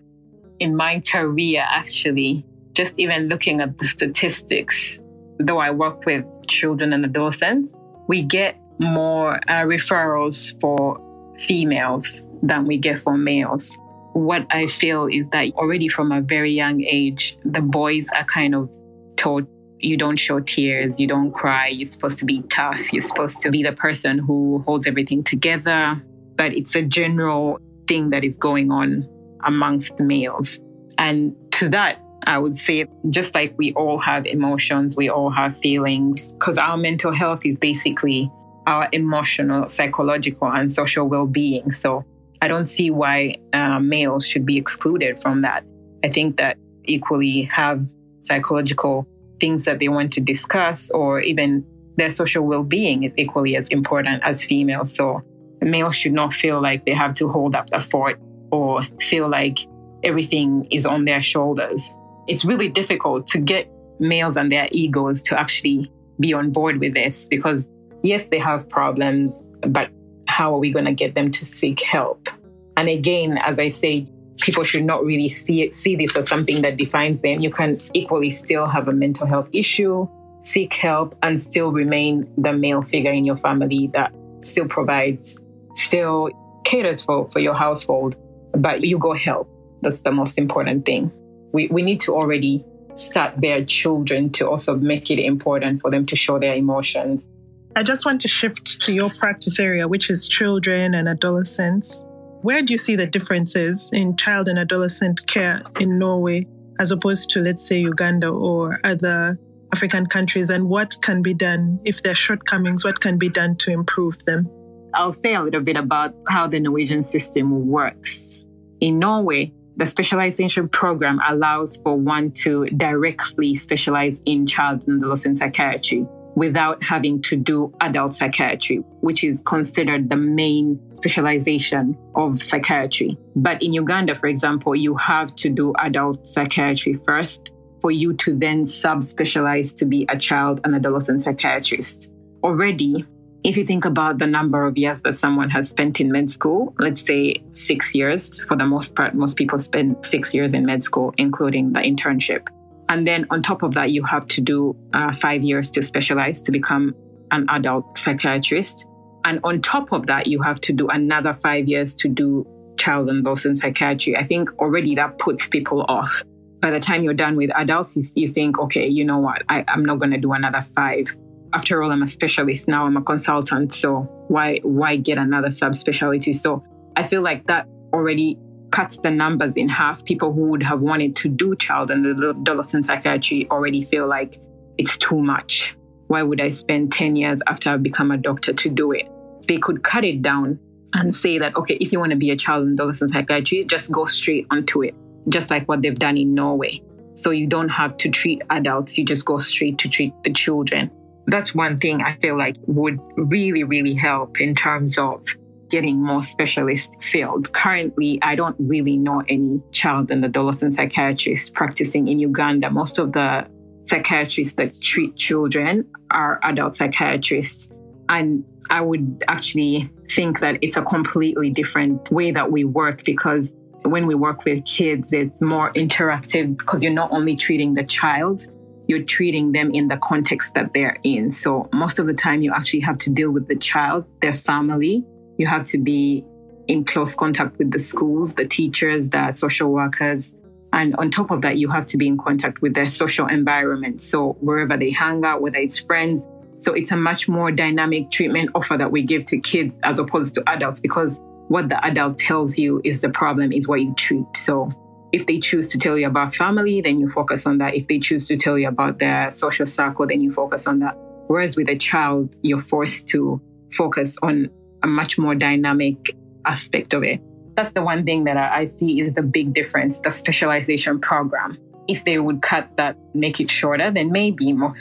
In 0.60 0.76
my 0.76 1.02
career, 1.02 1.66
actually, 1.68 2.46
just 2.74 2.94
even 2.98 3.28
looking 3.28 3.62
at 3.62 3.78
the 3.78 3.86
statistics, 3.86 5.00
though 5.40 5.58
I 5.58 5.72
work 5.72 6.06
with 6.06 6.26
children 6.48 6.94
and 6.94 7.06
adolescents, 7.06 7.76
we 8.08 8.22
get 8.22 8.60
more 8.80 9.36
uh, 9.48 9.64
referrals 9.64 10.60
for 10.62 11.00
females 11.38 12.22
than 12.44 12.66
we 12.66 12.78
get 12.78 12.98
for 12.98 13.18
males. 13.18 13.78
What 14.14 14.46
I 14.52 14.68
feel 14.68 15.08
is 15.08 15.28
that 15.32 15.52
already 15.56 15.88
from 15.88 16.12
a 16.12 16.22
very 16.22 16.52
young 16.52 16.82
age, 16.82 17.38
the 17.44 17.62
boys 17.62 18.08
are 18.16 18.24
kind 18.24 18.56
of 18.56 18.70
taught 19.18 19.48
you 19.80 19.98
don't 19.98 20.18
show 20.18 20.40
tears, 20.40 21.00
you 21.00 21.08
don't 21.08 21.32
cry, 21.32 21.68
you're 21.68 21.86
supposed 21.86 22.18
to 22.20 22.26
be 22.26 22.42
tough, 22.44 22.94
you're 22.94 23.02
supposed 23.02 23.42
to 23.42 23.52
be 23.52 23.64
the 23.64 23.74
person 23.74 24.18
who 24.18 24.64
holds 24.66 24.88
everything 24.88 25.24
together. 25.24 26.02
But 26.36 26.54
it's 26.54 26.76
a 26.76 26.82
general 26.82 27.60
thing 27.88 28.10
that 28.10 28.24
is 28.24 28.38
going 28.38 28.72
on 28.72 29.08
amongst 29.44 30.00
males. 30.00 30.60
And 30.98 31.36
to 31.54 31.70
that, 31.70 32.02
I 32.28 32.40
would 32.40 32.56
say, 32.56 32.86
just 33.10 33.36
like 33.36 33.54
we 33.58 33.74
all 33.74 34.00
have 34.00 34.26
emotions, 34.26 34.96
we 34.96 35.10
all 35.10 35.30
have 35.30 35.58
feelings, 35.58 36.24
because 36.24 36.58
our 36.58 36.78
mental 36.78 37.14
health 37.14 37.46
is 37.46 37.58
basically 37.60 38.32
our 38.66 38.90
emotional, 38.92 39.70
psychological, 39.70 40.52
and 40.52 40.72
social 40.72 41.08
well 41.08 41.28
being. 41.28 41.72
So 41.72 42.04
I 42.42 42.48
don't 42.48 42.66
see 42.66 42.90
why 42.90 43.38
uh, 43.54 43.80
males 43.80 44.28
should 44.28 44.46
be 44.46 44.58
excluded 44.58 45.22
from 45.22 45.44
that. 45.44 45.64
I 46.04 46.10
think 46.10 46.38
that 46.38 46.58
equally 46.86 47.44
have 47.44 47.86
psychological 48.20 49.08
things 49.46 49.66
that 49.66 49.78
they 49.80 49.90
want 49.90 50.10
to 50.14 50.22
discuss, 50.22 50.90
or 50.92 51.20
even 51.32 51.66
their 51.98 52.10
social 52.10 52.44
well 52.46 52.64
being 52.64 53.04
is 53.04 53.14
equally 53.18 53.56
as 53.56 53.68
important 53.70 54.18
as 54.24 54.44
females. 54.44 54.90
So 55.00 55.22
males 55.62 55.96
should 55.96 56.14
not 56.22 56.34
feel 56.34 56.62
like 56.62 56.86
they 56.86 56.94
have 56.94 57.14
to 57.16 57.26
hold 57.36 57.56
up 57.56 57.70
the 57.70 57.80
fort 57.80 58.20
or 58.52 58.84
feel 59.02 59.28
like 59.30 59.58
everything 60.04 60.50
is 60.72 60.86
on 60.86 61.06
their 61.06 61.22
shoulders 61.22 61.82
it's 62.28 62.44
really 62.46 62.70
difficult 62.70 63.28
to 63.28 63.40
get 63.40 63.72
males 64.00 64.38
and 64.38 64.52
their 64.52 64.68
egos 64.72 65.22
to 65.24 65.40
actually 65.40 65.92
be 66.20 66.34
on 66.34 66.52
board 66.52 66.80
with 66.80 66.94
this 66.94 67.28
because, 67.30 67.70
yes, 68.04 68.26
they 68.26 68.40
have 68.40 68.68
problems, 68.70 69.48
but 69.68 69.90
how 70.28 70.54
are 70.54 70.60
we 70.60 70.72
going 70.72 70.86
to 70.86 70.94
get 70.94 71.16
them 71.16 71.32
to 71.32 71.46
seek 71.46 71.82
help? 71.82 72.30
And 72.78 72.90
again, 72.90 73.38
as 73.38 73.60
I 73.60 73.70
say, 73.70 74.08
people 74.42 74.64
should 74.64 74.86
not 74.86 75.04
really 75.06 75.30
see 75.30 75.64
it, 75.64 75.76
see 75.76 75.96
this 75.96 76.16
as 76.16 76.28
something 76.28 76.62
that 76.62 76.78
defines 76.78 77.22
them. 77.22 77.40
You 77.40 77.52
can 77.52 77.80
equally 77.94 78.32
still 78.32 78.68
have 78.68 78.88
a 78.88 78.94
mental 78.94 79.26
health 79.26 79.50
issue, 79.52 80.08
seek 80.42 80.74
help, 80.74 81.16
and 81.24 81.40
still 81.40 81.72
remain 81.72 82.32
the 82.38 82.54
male 82.54 82.82
figure 82.82 83.12
in 83.12 83.26
your 83.26 83.38
family 83.38 83.90
that 83.94 84.14
still 84.42 84.68
provides, 84.68 85.38
still 85.76 86.30
caters 86.64 87.02
for, 87.02 87.30
for 87.30 87.40
your 87.40 87.54
household, 87.54 88.16
but 88.54 88.82
you 88.84 88.98
go 88.98 89.14
help. 89.14 89.50
That's 89.82 90.00
the 90.00 90.12
most 90.12 90.38
important 90.38 90.86
thing. 90.86 91.12
We, 91.52 91.68
we 91.68 91.82
need 91.82 92.02
to 92.02 92.14
already 92.14 92.66
start 92.96 93.40
their 93.42 93.64
children 93.64 94.30
to 94.32 94.50
also 94.50 94.76
make 94.76 95.12
it 95.12 95.20
important 95.20 95.82
for 95.82 95.92
them 95.92 96.06
to 96.08 96.16
show 96.16 96.40
their 96.40 96.56
emotions. 96.56 97.28
I 97.76 97.84
just 97.84 98.06
want 98.06 98.22
to 98.22 98.30
shift 98.30 98.82
to 98.84 98.94
your 98.94 99.10
practice 99.10 99.60
area, 99.60 99.88
which 99.88 100.10
is 100.10 100.30
children 100.30 100.96
and 100.96 101.10
adolescents. 101.10 102.05
Where 102.46 102.62
do 102.62 102.74
you 102.74 102.78
see 102.78 102.96
the 102.96 103.08
differences 103.08 103.90
in 103.92 104.18
child 104.18 104.48
and 104.48 104.60
adolescent 104.60 105.26
care 105.26 105.64
in 105.80 105.98
Norway 105.98 106.46
as 106.80 106.92
opposed 106.92 107.32
to, 107.32 107.40
let's 107.42 107.68
say, 107.68 107.80
Uganda 107.80 108.28
or 108.28 108.80
other 108.84 109.40
African 109.74 110.06
countries? 110.06 110.52
And 110.52 110.70
what 110.70 110.96
can 111.02 111.24
be 111.24 111.34
done 111.34 111.80
if 111.86 112.04
there 112.04 112.12
are 112.12 112.16
shortcomings? 112.16 112.86
What 112.86 113.02
can 113.02 113.18
be 113.18 113.30
done 113.30 113.56
to 113.56 113.72
improve 113.72 114.24
them? 114.26 114.48
I'll 114.94 115.12
say 115.12 115.34
a 115.34 115.42
little 115.42 115.62
bit 115.62 115.76
about 115.76 116.14
how 116.30 116.46
the 116.46 116.60
Norwegian 116.60 117.04
system 117.04 117.66
works. 117.68 118.38
In 118.80 119.00
Norway, 119.00 119.52
the 119.78 119.88
specialization 119.88 120.70
program 120.70 121.20
allows 121.28 121.78
for 121.78 121.98
one 121.98 122.30
to 122.44 122.68
directly 122.78 123.56
specialize 123.56 124.22
in 124.26 124.46
child 124.46 124.84
and 124.88 125.02
adolescent 125.02 125.40
psychiatry 125.40 126.06
without 126.36 126.84
having 126.84 127.22
to 127.22 127.36
do 127.36 127.74
adult 127.82 128.14
psychiatry, 128.14 128.78
which 129.02 129.24
is 129.24 129.42
considered 129.46 130.10
the 130.10 130.16
main 130.16 130.80
specialization 130.96 131.98
of 132.16 132.42
psychiatry. 132.42 133.18
But 133.36 133.62
in 133.64 133.74
Uganda, 133.74 134.16
for 134.16 134.28
example, 134.28 134.76
you 134.76 134.96
have 134.96 135.36
to 135.38 135.50
do 135.50 135.74
adult 135.80 136.28
psychiatry 136.28 137.00
first 137.06 137.52
for 137.82 137.92
you 137.92 138.14
to 138.14 138.38
then 138.38 138.64
subspecialize 138.64 139.76
to 139.78 139.86
be 139.86 140.06
a 140.10 140.18
child 140.18 140.60
and 140.64 140.76
adolescent 140.76 141.24
psychiatrist. 141.24 142.12
Already, 142.44 143.06
if 143.44 143.56
you 143.56 143.64
think 143.64 143.86
about 143.86 144.18
the 144.18 144.26
number 144.26 144.66
of 144.66 144.76
years 144.76 145.02
that 145.02 145.20
someone 145.20 145.52
has 145.52 145.70
spent 145.70 146.00
in 146.00 146.12
med 146.12 146.30
school, 146.32 146.74
let's 146.80 147.02
say 147.02 147.36
six 147.54 147.94
years, 147.94 148.42
for 148.46 148.58
the 148.58 148.66
most 148.66 148.96
part, 148.96 149.14
most 149.14 149.38
people 149.38 149.60
spend 149.60 150.04
six 150.04 150.34
years 150.34 150.54
in 150.54 150.66
med 150.66 150.82
school, 150.82 151.14
including 151.18 151.74
the 151.74 151.82
internship. 151.82 152.48
And 152.90 153.08
then 153.08 153.26
on 153.30 153.42
top 153.42 153.64
of 153.64 153.74
that, 153.74 153.92
you 153.92 154.04
have 154.04 154.28
to 154.28 154.42
do 154.42 154.76
uh, 154.94 155.12
five 155.12 155.44
years 155.44 155.70
to 155.72 155.82
specialize 155.82 156.42
to 156.42 156.52
become 156.52 156.94
an 157.32 157.46
adult 157.50 157.98
psychiatrist. 157.98 158.86
And 159.26 159.40
on 159.44 159.62
top 159.62 159.92
of 159.92 160.06
that, 160.06 160.28
you 160.28 160.42
have 160.42 160.62
to 160.62 160.74
do 160.74 160.88
another 160.88 161.34
five 161.34 161.68
years 161.68 161.96
to 161.96 162.08
do 162.08 162.46
child 162.78 163.10
and 163.10 163.20
adolescent 163.20 163.58
psychiatry. 163.58 164.16
I 164.16 164.24
think 164.24 164.52
already 164.60 164.96
that 164.96 165.18
puts 165.18 165.48
people 165.48 165.84
off. 165.88 166.24
By 166.60 166.72
the 166.72 166.80
time 166.80 167.04
you're 167.04 167.14
done 167.14 167.36
with 167.36 167.50
adults, 167.56 167.98
you 168.16 168.28
think, 168.28 168.60
okay, 168.60 168.88
you 168.88 169.04
know 169.04 169.20
what? 169.20 169.42
I, 169.50 169.64
I'm 169.68 169.84
not 169.84 169.98
going 170.00 170.12
to 170.12 170.18
do 170.18 170.34
another 170.34 170.62
five. 170.76 171.16
After 171.54 171.82
all, 171.82 171.92
I'm 171.92 172.04
a 172.04 172.08
specialist 172.08 172.68
now. 172.68 172.86
I'm 172.86 172.98
a 172.98 173.02
consultant. 173.02 173.74
So 173.74 174.02
why 174.28 174.60
why 174.64 174.98
get 174.98 175.18
another 175.18 175.50
subspecialty? 175.50 176.36
So 176.36 176.64
I 176.96 177.04
feel 177.04 177.22
like 177.22 177.48
that 177.48 177.68
already 177.94 178.38
cuts 178.76 178.98
the 178.98 179.10
numbers 179.10 179.56
in 179.56 179.70
half. 179.70 180.04
People 180.04 180.34
who 180.34 180.42
would 180.42 180.62
have 180.62 180.82
wanted 180.82 181.16
to 181.16 181.30
do 181.30 181.56
child 181.56 181.90
and 181.90 182.06
adolescent 182.06 182.86
psychiatry 182.86 183.48
already 183.50 183.82
feel 183.82 184.06
like 184.06 184.38
it's 184.78 184.98
too 184.98 185.22
much. 185.22 185.78
Why 186.08 186.22
would 186.22 186.42
I 186.42 186.50
spend 186.50 186.92
10 186.92 187.16
years 187.16 187.42
after 187.48 187.70
I've 187.70 187.82
become 187.82 188.12
a 188.12 188.18
doctor 188.18 188.52
to 188.52 188.70
do 188.70 188.92
it? 188.92 189.08
They 189.48 189.58
could 189.58 189.82
cut 189.82 190.04
it 190.04 190.22
down 190.22 190.60
and 190.94 191.16
say 191.16 191.38
that, 191.40 191.56
okay, 191.56 191.78
if 191.80 191.94
you 191.94 192.00
want 192.00 192.12
to 192.12 192.18
be 192.18 192.32
a 192.32 192.36
child 192.36 192.68
and 192.68 192.78
adolescent 192.78 193.12
psychiatry, 193.12 193.64
just 193.64 193.92
go 193.94 194.06
straight 194.06 194.46
onto 194.52 194.84
it, 194.84 194.94
just 195.30 195.50
like 195.50 195.66
what 195.70 195.82
they've 195.82 195.98
done 195.98 196.18
in 196.18 196.34
Norway. 196.34 196.82
So 197.14 197.32
you 197.32 197.48
don't 197.48 197.70
have 197.70 197.96
to 197.98 198.10
treat 198.10 198.42
adults, 198.50 198.98
you 198.98 199.06
just 199.06 199.24
go 199.24 199.40
straight 199.40 199.78
to 199.80 199.88
treat 199.88 200.14
the 200.26 200.34
children. 200.34 200.92
That's 201.28 201.56
one 201.56 201.78
thing 201.78 202.02
I 202.02 202.18
feel 202.18 202.38
like 202.38 202.58
would 202.68 203.00
really, 203.16 203.64
really 203.64 203.94
help 203.94 204.42
in 204.42 204.54
terms 204.54 204.98
of 204.98 205.26
getting 205.70 206.02
more 206.02 206.24
specialist 206.24 207.02
field. 207.02 207.52
Currently, 207.54 208.20
I 208.22 208.36
don't 208.36 208.56
really 208.60 208.98
know 208.98 209.24
any 209.28 209.62
child 209.72 210.12
and 210.12 210.24
adolescent 210.24 210.74
psychiatrists 210.74 211.50
practicing 211.50 212.08
in 212.08 212.20
Uganda. 212.20 212.70
Most 212.70 213.00
of 213.00 213.14
the 213.14 213.48
psychiatrists 213.86 214.54
that 214.56 214.80
treat 214.82 215.16
children 215.16 215.86
are 216.12 216.40
adult 216.44 216.76
psychiatrists. 216.76 217.68
And 218.10 218.44
I 218.70 218.82
would 218.82 219.24
actually 219.28 219.90
think 220.10 220.40
that 220.40 220.58
it's 220.62 220.78
a 220.78 220.82
completely 220.82 221.50
different 221.50 222.12
way 222.12 222.32
that 222.32 222.52
we 222.52 222.64
work 222.64 223.04
because 223.04 223.54
when 223.84 224.08
we 224.08 224.16
work 224.16 224.46
with 224.46 224.66
kids, 224.66 225.14
it's 225.14 225.42
more 225.42 225.72
interactive 225.74 226.58
because 226.58 226.82
you're 226.82 226.92
not 226.92 227.12
only 227.12 227.36
treating 227.36 227.76
the 227.76 227.84
child, 227.84 228.42
you're 228.88 229.04
treating 229.04 229.52
them 229.52 229.72
in 229.72 229.88
the 229.88 229.98
context 229.98 230.54
that 230.56 230.74
they're 230.74 230.98
in. 231.04 231.32
So 231.32 231.70
most 231.74 232.00
of 232.00 232.08
the 232.08 232.14
time, 232.14 232.42
you 232.42 232.52
actually 232.54 232.82
have 232.82 232.98
to 233.00 233.10
deal 233.10 233.32
with 233.32 233.48
the 233.48 233.56
child, 233.56 234.06
their 234.22 234.34
family, 234.34 235.06
you 235.38 235.48
have 235.48 235.64
to 235.66 235.78
be 235.78 236.26
in 236.68 236.84
close 236.84 237.16
contact 237.16 237.58
with 237.58 237.72
the 237.72 237.80
schools, 237.80 238.34
the 238.34 238.46
teachers, 238.46 239.10
the 239.10 239.32
social 239.32 239.72
workers. 239.72 240.34
And 240.74 240.96
on 240.98 241.10
top 241.10 241.32
of 241.32 241.42
that, 241.44 241.58
you 241.58 241.70
have 241.70 241.86
to 241.88 241.98
be 241.98 242.08
in 242.08 242.18
contact 242.18 242.62
with 242.62 242.74
their 242.74 242.88
social 242.88 243.28
environment. 243.28 244.02
So 244.02 244.34
wherever 244.42 244.76
they 244.76 244.92
hang 244.92 245.24
out, 245.24 245.42
whether 245.42 245.60
it's 245.60 245.80
friends. 245.80 246.28
So 246.60 246.74
it's 246.74 246.92
a 246.92 246.98
much 246.98 247.28
more 247.28 247.52
dynamic 247.52 248.12
treatment 248.12 248.50
offer 248.56 248.78
that 248.78 248.92
we 248.92 249.04
give 249.04 249.26
to 249.26 249.38
kids 249.38 249.78
as 249.84 250.00
opposed 250.00 250.34
to 250.36 250.44
adults 250.50 250.80
because 250.80 251.20
what 251.48 251.70
the 251.70 251.84
adult 251.86 252.18
tells 252.18 252.58
you 252.58 252.82
is 252.84 253.02
the 253.02 253.10
problem 253.10 253.52
is 253.52 253.68
what 253.68 253.82
you 253.82 253.94
treat. 253.96 254.26
So 254.36 254.70
if 255.12 255.28
they 255.28 255.40
choose 255.40 255.70
to 255.70 255.78
tell 255.78 255.98
you 255.98 256.08
about 256.08 256.34
family, 256.34 256.82
then 256.82 257.00
you 257.00 257.08
focus 257.08 257.46
on 257.46 257.60
that. 257.60 257.76
If 257.76 257.88
they 257.88 258.00
choose 258.00 258.26
to 258.28 258.36
tell 258.36 258.58
you 258.58 258.68
about 258.68 259.00
their 259.00 259.32
social 259.32 259.68
circle, 259.68 260.08
then 260.08 260.22
you 260.22 260.32
focus 260.32 260.66
on 260.66 260.80
that. 260.80 260.98
Whereas 261.28 261.56
with 261.56 261.70
a 261.70 261.78
child, 261.78 262.36
you're 262.42 262.60
forced 262.60 263.08
to 263.10 263.42
focus 263.72 264.18
on 264.24 264.50
a 264.86 264.88
much 264.88 265.18
more 265.18 265.34
dynamic 265.34 266.16
aspect 266.46 266.94
of 266.94 267.04
it. 267.04 267.20
That's 267.56 267.72
the 267.72 267.82
one 267.82 268.06
thing 268.06 268.26
that 268.26 268.38
I 268.38 268.68
see 268.68 269.02
is 269.02 269.16
the 269.16 269.24
big 269.24 269.52
difference, 269.52 269.98
the 269.98 270.12
specialization 270.12 271.00
program. 271.00 271.58
If 271.88 272.06
they 272.06 272.20
would 272.20 272.44
cut 272.44 272.76
that, 272.78 272.96
make 273.16 273.40
it 273.40 273.50
shorter, 273.50 273.90
then 273.90 274.12
maybe 274.12 274.54
more, 274.54 274.76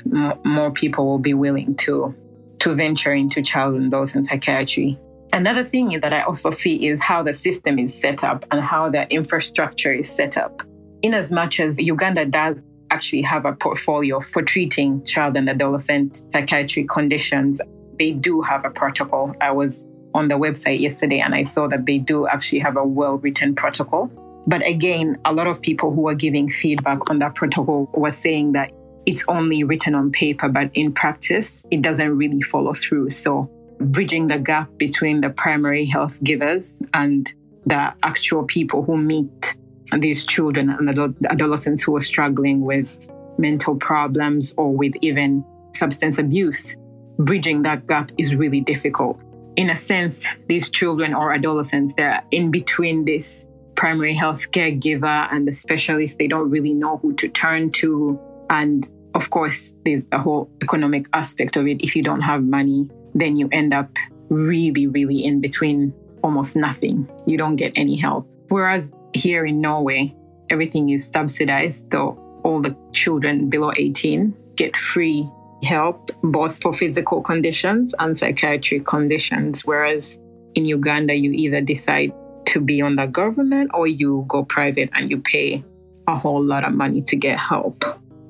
more 0.44 0.70
people 0.70 1.06
will 1.06 1.18
be 1.30 1.32
willing 1.32 1.74
to, 1.76 2.14
to 2.58 2.74
venture 2.74 3.14
into 3.14 3.42
child 3.42 3.76
and 3.76 3.86
adolescent 3.86 4.26
psychiatry. 4.26 4.98
Another 5.32 5.64
thing 5.64 5.98
that 6.00 6.12
I 6.12 6.20
also 6.22 6.50
see 6.50 6.86
is 6.86 7.00
how 7.00 7.22
the 7.22 7.32
system 7.32 7.78
is 7.78 7.98
set 7.98 8.22
up 8.22 8.44
and 8.50 8.60
how 8.60 8.90
the 8.90 9.10
infrastructure 9.10 9.92
is 9.92 10.08
set 10.08 10.36
up. 10.36 10.62
In 11.00 11.14
as 11.14 11.32
much 11.32 11.60
as 11.60 11.78
Uganda 11.78 12.26
does 12.26 12.62
actually 12.90 13.22
have 13.22 13.46
a 13.46 13.54
portfolio 13.54 14.20
for 14.20 14.42
treating 14.42 15.02
child 15.04 15.36
and 15.36 15.48
adolescent 15.48 16.22
psychiatric 16.30 16.88
conditions, 16.90 17.60
they 17.98 18.10
do 18.10 18.42
have 18.42 18.64
a 18.66 18.70
protocol. 18.70 19.34
I 19.40 19.50
was 19.50 19.84
on 20.14 20.28
the 20.28 20.36
website 20.36 20.80
yesterday 20.80 21.18
and 21.18 21.34
I 21.34 21.42
saw 21.42 21.66
that 21.68 21.86
they 21.86 21.98
do 21.98 22.26
actually 22.26 22.60
have 22.60 22.76
a 22.76 22.84
well 22.84 23.18
written 23.18 23.54
protocol. 23.54 24.10
But 24.46 24.66
again, 24.66 25.18
a 25.24 25.32
lot 25.32 25.46
of 25.46 25.60
people 25.60 25.92
who 25.92 26.08
are 26.08 26.14
giving 26.14 26.48
feedback 26.48 27.10
on 27.10 27.18
that 27.18 27.34
protocol 27.34 27.90
were 27.94 28.12
saying 28.12 28.52
that 28.52 28.70
it's 29.06 29.24
only 29.28 29.64
written 29.64 29.94
on 29.94 30.10
paper, 30.12 30.48
but 30.48 30.70
in 30.74 30.92
practice, 30.92 31.64
it 31.70 31.82
doesn't 31.82 32.16
really 32.16 32.40
follow 32.40 32.72
through. 32.72 33.10
So, 33.10 33.50
bridging 33.80 34.28
the 34.28 34.38
gap 34.38 34.70
between 34.78 35.20
the 35.20 35.30
primary 35.30 35.84
health 35.84 36.22
givers 36.22 36.80
and 36.94 37.32
the 37.66 37.92
actual 38.02 38.44
people 38.44 38.82
who 38.82 38.96
meet 38.96 39.56
these 39.98 40.24
children 40.24 40.70
and 40.70 41.16
adolescents 41.28 41.82
who 41.82 41.96
are 41.96 42.00
struggling 42.00 42.62
with 42.62 43.08
mental 43.38 43.76
problems 43.76 44.54
or 44.56 44.72
with 44.72 44.94
even 45.02 45.44
substance 45.74 46.18
abuse, 46.18 46.76
bridging 47.18 47.62
that 47.62 47.86
gap 47.86 48.10
is 48.16 48.34
really 48.34 48.60
difficult 48.60 49.20
in 49.56 49.70
a 49.70 49.76
sense, 49.76 50.26
these 50.46 50.70
children 50.70 51.14
or 51.14 51.32
adolescents, 51.32 51.94
they're 51.96 52.22
in 52.30 52.50
between 52.50 53.04
this 53.04 53.44
primary 53.76 54.14
health 54.14 54.50
care 54.50 54.70
giver 54.70 55.06
and 55.06 55.46
the 55.46 55.52
specialist. 55.52 56.18
They 56.18 56.26
don't 56.26 56.50
really 56.50 56.74
know 56.74 56.98
who 56.98 57.14
to 57.14 57.28
turn 57.28 57.70
to. 57.72 58.18
And 58.50 58.88
of 59.14 59.30
course, 59.30 59.72
there's 59.84 60.04
the 60.04 60.18
whole 60.18 60.50
economic 60.62 61.06
aspect 61.12 61.56
of 61.56 61.66
it. 61.66 61.82
If 61.82 61.94
you 61.94 62.02
don't 62.02 62.20
have 62.22 62.42
money, 62.42 62.90
then 63.14 63.36
you 63.36 63.48
end 63.52 63.72
up 63.72 63.90
really, 64.28 64.86
really 64.86 65.24
in 65.24 65.40
between 65.40 65.94
almost 66.22 66.56
nothing. 66.56 67.08
You 67.26 67.38
don't 67.38 67.56
get 67.56 67.72
any 67.76 67.96
help. 67.96 68.28
Whereas 68.48 68.92
here 69.12 69.44
in 69.44 69.60
Norway, 69.60 70.14
everything 70.50 70.90
is 70.90 71.06
subsidized, 71.12 71.90
though 71.90 72.18
all 72.42 72.60
the 72.60 72.76
children 72.92 73.48
below 73.48 73.72
18 73.76 74.36
get 74.56 74.76
free 74.76 75.28
help 75.64 76.10
both 76.22 76.62
for 76.62 76.72
physical 76.72 77.22
conditions 77.22 77.94
and 77.98 78.16
psychiatric 78.16 78.86
conditions. 78.86 79.64
Whereas 79.64 80.18
in 80.54 80.64
Uganda, 80.64 81.14
you 81.14 81.32
either 81.32 81.60
decide 81.60 82.12
to 82.46 82.60
be 82.60 82.80
on 82.80 82.96
the 82.96 83.06
government 83.06 83.70
or 83.74 83.86
you 83.86 84.24
go 84.28 84.44
private 84.44 84.90
and 84.94 85.10
you 85.10 85.18
pay 85.20 85.64
a 86.06 86.16
whole 86.16 86.44
lot 86.44 86.64
of 86.64 86.72
money 86.72 87.02
to 87.02 87.16
get 87.16 87.38
help. 87.38 87.84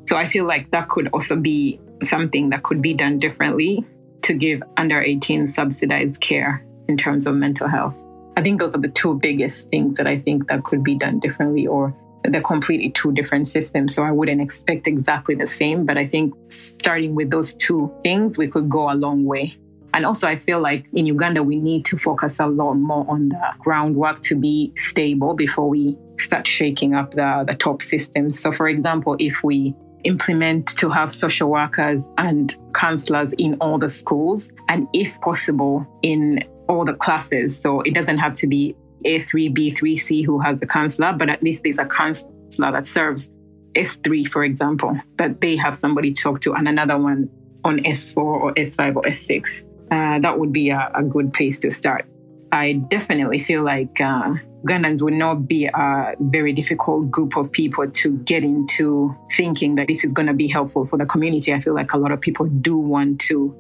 So 0.09 0.17
I 0.17 0.27
feel 0.27 0.47
like 0.47 0.71
that 0.71 0.89
could 0.89 1.09
also 1.09 1.37
be 1.37 1.81
something 2.03 2.51
that 2.51 2.63
could 2.63 2.81
be 2.81 2.95
done 2.95 3.19
differently 3.19 3.85
to 4.23 4.35
give 4.35 4.63
under 4.77 5.03
18 5.03 5.47
subsidized 5.47 6.21
care 6.21 6.65
in 6.89 6.97
terms 6.97 7.27
of 7.27 7.35
mental 7.35 7.69
health. 7.69 8.05
I 8.37 8.43
think 8.43 8.61
those 8.61 8.75
are 8.75 8.81
the 8.81 8.89
two 8.89 9.19
biggest 9.19 9.69
things 9.69 9.97
that 9.97 10.07
I 10.07 10.19
think 10.19 10.49
that 10.49 10.65
could 10.65 10.83
be 10.83 10.95
done 10.95 11.21
differently 11.21 11.67
or 11.67 11.95
they're 12.25 12.43
completely 12.43 12.91
two 12.91 13.13
different 13.13 13.49
systems. 13.49 13.95
So 13.95 14.03
I 14.03 14.11
wouldn't 14.11 14.41
expect 14.41 14.87
exactly 14.87 15.35
the 15.35 15.47
same. 15.47 15.85
But 15.85 15.99
I 15.99 16.07
think 16.07 16.35
starting 16.49 17.15
with 17.15 17.31
those 17.31 17.55
two 17.55 17.93
things, 18.03 18.39
we 18.39 18.49
could 18.49 18.69
go 18.69 18.91
a 18.91 18.95
long 18.95 19.25
way. 19.25 19.57
And 19.93 20.05
also, 20.05 20.27
I 20.27 20.37
feel 20.37 20.61
like 20.61 20.89
in 20.93 21.07
Uganda, 21.07 21.43
we 21.43 21.57
need 21.57 21.85
to 21.87 21.99
focus 21.99 22.41
a 22.41 22.47
lot 22.47 22.75
more 22.75 23.07
on 23.09 23.29
the 23.29 23.41
groundwork 23.61 24.23
to 24.23 24.35
be 24.35 24.73
stable 24.77 25.35
before 25.35 25.69
we 25.69 25.97
start 26.19 26.49
shaking 26.49 26.95
up 26.95 27.13
the, 27.13 27.45
the 27.47 27.55
top 27.55 27.81
systems. 27.81 28.41
So, 28.41 28.51
for 28.51 28.67
example, 28.67 29.15
if 29.21 29.45
we 29.45 29.73
implement 30.03 30.67
to 30.79 30.91
have 30.91 31.11
social 31.11 31.49
workers 31.49 32.09
and 32.19 32.57
counselors 32.75 33.33
in 33.35 33.55
all 33.61 33.79
the 33.79 33.89
schools, 33.89 34.51
and 34.69 34.89
if 34.93 35.21
possible, 35.21 35.87
in 36.03 36.43
all 36.69 36.85
the 36.85 36.95
classes. 36.95 37.59
So 37.59 37.81
it 37.83 37.95
doesn't 37.95 38.19
have 38.19 38.35
to 38.37 38.47
be 38.47 38.75
A3, 39.05 39.55
B3, 39.55 39.99
C 39.99 40.23
who 40.23 40.39
has 40.41 40.61
a 40.63 40.67
counselor, 40.67 41.13
but 41.13 41.29
at 41.29 41.43
least 41.43 41.63
there's 41.63 41.79
a 41.79 41.87
counselor 41.87 42.31
that 42.59 42.87
serves 42.87 43.31
S3, 43.75 44.27
for 44.29 44.45
example, 44.45 44.95
that 45.17 45.41
they 45.41 45.57
have 45.57 45.75
somebody 45.75 46.13
to 46.13 46.23
talk 46.23 46.41
to, 46.43 46.55
and 46.55 46.69
another 46.69 46.97
one 46.97 47.29
on 47.65 47.79
S4 47.79 48.17
or 48.17 48.55
S5 48.55 48.97
or 48.97 49.03
S6. 49.03 49.63
Uh, 49.91 50.19
that 50.21 50.39
would 50.39 50.53
be 50.53 50.71
a, 50.71 50.91
a, 50.95 51.03
good 51.03 51.33
place 51.33 51.59
to 51.59 51.71
start. 51.71 52.07
I 52.53 52.75
definitely 52.75 53.39
feel 53.39 53.65
like 53.65 54.01
uh, 54.01 54.35
Ugandans 54.65 55.03
would 55.03 55.15
not 55.15 55.47
be 55.47 55.67
a 55.67 56.15
very 56.21 56.53
difficult 56.53 57.11
group 57.11 57.37
of 57.37 57.51
people 57.51 57.91
to 57.91 58.19
get 58.19 58.45
into 58.45 59.15
thinking 59.33 59.75
that 59.75 59.89
this 59.89 60.05
is 60.05 60.13
going 60.13 60.27
to 60.27 60.35
be 60.35 60.49
helpful 60.49 60.87
for 60.87 60.97
the 60.97 61.05
community. 61.05 61.53
I 61.53 61.61
feel 61.61 61.75
like 61.75 61.93
a 61.93 61.99
lot 61.99 62.13
of 62.13 62.21
people 62.21 62.47
do 62.47 62.77
want 62.77 63.21
to 63.23 63.55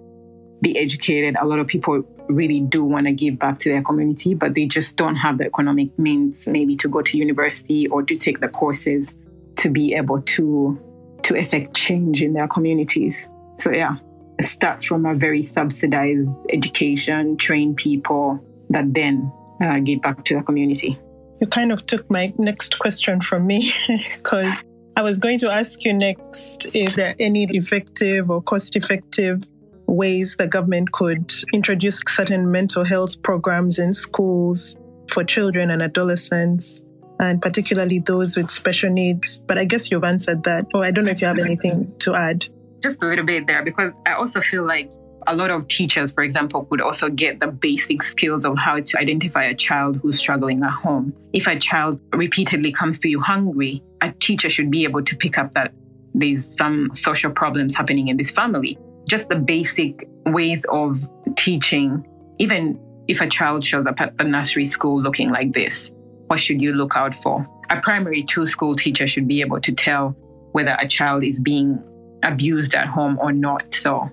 be 0.64 0.76
educated. 0.78 1.36
A 1.40 1.46
lot 1.46 1.60
of 1.60 1.66
people 1.66 2.02
really 2.28 2.58
do 2.58 2.82
want 2.82 3.06
to 3.06 3.12
give 3.12 3.38
back 3.38 3.58
to 3.58 3.68
their 3.68 3.82
community, 3.82 4.34
but 4.34 4.54
they 4.54 4.66
just 4.66 4.96
don't 4.96 5.14
have 5.14 5.38
the 5.38 5.44
economic 5.44 5.96
means 5.98 6.48
maybe 6.48 6.74
to 6.76 6.88
go 6.88 7.02
to 7.02 7.18
university 7.18 7.86
or 7.88 8.02
to 8.02 8.16
take 8.16 8.40
the 8.40 8.48
courses 8.48 9.14
to 9.56 9.70
be 9.70 9.94
able 9.94 10.20
to 10.22 10.80
to 11.22 11.36
effect 11.36 11.74
change 11.74 12.22
in 12.22 12.32
their 12.32 12.48
communities. 12.48 13.26
So 13.58 13.70
yeah, 13.70 13.96
start 14.40 14.84
from 14.84 15.06
a 15.06 15.14
very 15.14 15.42
subsidized 15.42 16.36
education, 16.50 17.36
train 17.36 17.74
people 17.74 18.40
that 18.70 18.92
then 18.92 19.32
uh, 19.62 19.78
give 19.80 20.00
back 20.02 20.24
to 20.24 20.34
the 20.34 20.42
community. 20.42 20.98
You 21.40 21.46
kind 21.46 21.72
of 21.72 21.86
took 21.86 22.10
my 22.10 22.32
next 22.38 22.78
question 22.78 23.20
from 23.20 23.46
me 23.46 23.72
because 24.16 24.52
I 24.96 25.02
was 25.02 25.18
going 25.18 25.38
to 25.38 25.50
ask 25.50 25.84
you 25.84 25.92
next 25.92 26.76
if 26.76 26.94
there 26.94 27.10
are 27.10 27.14
any 27.18 27.44
effective 27.50 28.30
or 28.30 28.42
cost 28.42 28.76
effective 28.76 29.42
ways 29.86 30.36
the 30.36 30.46
government 30.46 30.92
could 30.92 31.32
introduce 31.52 32.00
certain 32.06 32.50
mental 32.50 32.84
health 32.84 33.20
programs 33.22 33.78
in 33.78 33.92
schools 33.92 34.76
for 35.10 35.24
children 35.24 35.70
and 35.70 35.82
adolescents, 35.82 36.82
and 37.20 37.40
particularly 37.40 37.98
those 37.98 38.36
with 38.36 38.50
special 38.50 38.90
needs. 38.90 39.40
But 39.40 39.58
I 39.58 39.64
guess 39.64 39.90
you've 39.90 40.04
answered 40.04 40.44
that. 40.44 40.66
Oh, 40.74 40.82
I 40.82 40.90
don't 40.90 41.04
know 41.04 41.10
if 41.10 41.20
you 41.20 41.26
have 41.26 41.38
anything 41.38 41.92
to 42.00 42.14
add. 42.14 42.46
Just 42.82 43.02
a 43.02 43.06
little 43.06 43.24
bit 43.24 43.46
there, 43.46 43.62
because 43.62 43.92
I 44.06 44.14
also 44.14 44.40
feel 44.40 44.66
like 44.66 44.90
a 45.26 45.34
lot 45.34 45.50
of 45.50 45.68
teachers, 45.68 46.12
for 46.12 46.22
example, 46.22 46.64
could 46.66 46.80
also 46.82 47.08
get 47.08 47.40
the 47.40 47.46
basic 47.46 48.02
skills 48.02 48.44
of 48.44 48.58
how 48.58 48.78
to 48.80 48.98
identify 48.98 49.44
a 49.44 49.54
child 49.54 49.96
who's 49.96 50.18
struggling 50.18 50.62
at 50.62 50.70
home. 50.70 51.14
If 51.32 51.46
a 51.46 51.58
child 51.58 51.98
repeatedly 52.12 52.72
comes 52.72 52.98
to 53.00 53.08
you 53.08 53.20
hungry, 53.20 53.82
a 54.02 54.12
teacher 54.12 54.50
should 54.50 54.70
be 54.70 54.84
able 54.84 55.02
to 55.02 55.16
pick 55.16 55.38
up 55.38 55.52
that 55.52 55.72
there's 56.12 56.56
some 56.56 56.90
social 56.94 57.30
problems 57.30 57.74
happening 57.74 58.08
in 58.08 58.16
this 58.16 58.30
family 58.30 58.78
just 59.06 59.28
the 59.28 59.36
basic 59.36 60.08
ways 60.26 60.64
of 60.68 60.98
teaching, 61.36 62.06
even 62.38 62.80
if 63.08 63.20
a 63.20 63.28
child 63.28 63.64
shows 63.64 63.86
up 63.86 64.00
at 64.00 64.16
the 64.18 64.24
nursery 64.24 64.64
school 64.64 65.00
looking 65.00 65.30
like 65.30 65.52
this, 65.52 65.90
what 66.28 66.40
should 66.40 66.60
you 66.60 66.72
look 66.72 66.96
out 66.96 67.14
for? 67.14 67.46
A 67.70 67.80
primary 67.80 68.22
two 68.22 68.46
school 68.46 68.76
teacher 68.76 69.06
should 69.06 69.28
be 69.28 69.40
able 69.40 69.60
to 69.60 69.72
tell 69.72 70.10
whether 70.52 70.76
a 70.80 70.88
child 70.88 71.24
is 71.24 71.40
being 71.40 71.82
abused 72.22 72.74
at 72.74 72.86
home 72.86 73.18
or 73.20 73.32
not. 73.32 73.74
So 73.74 74.10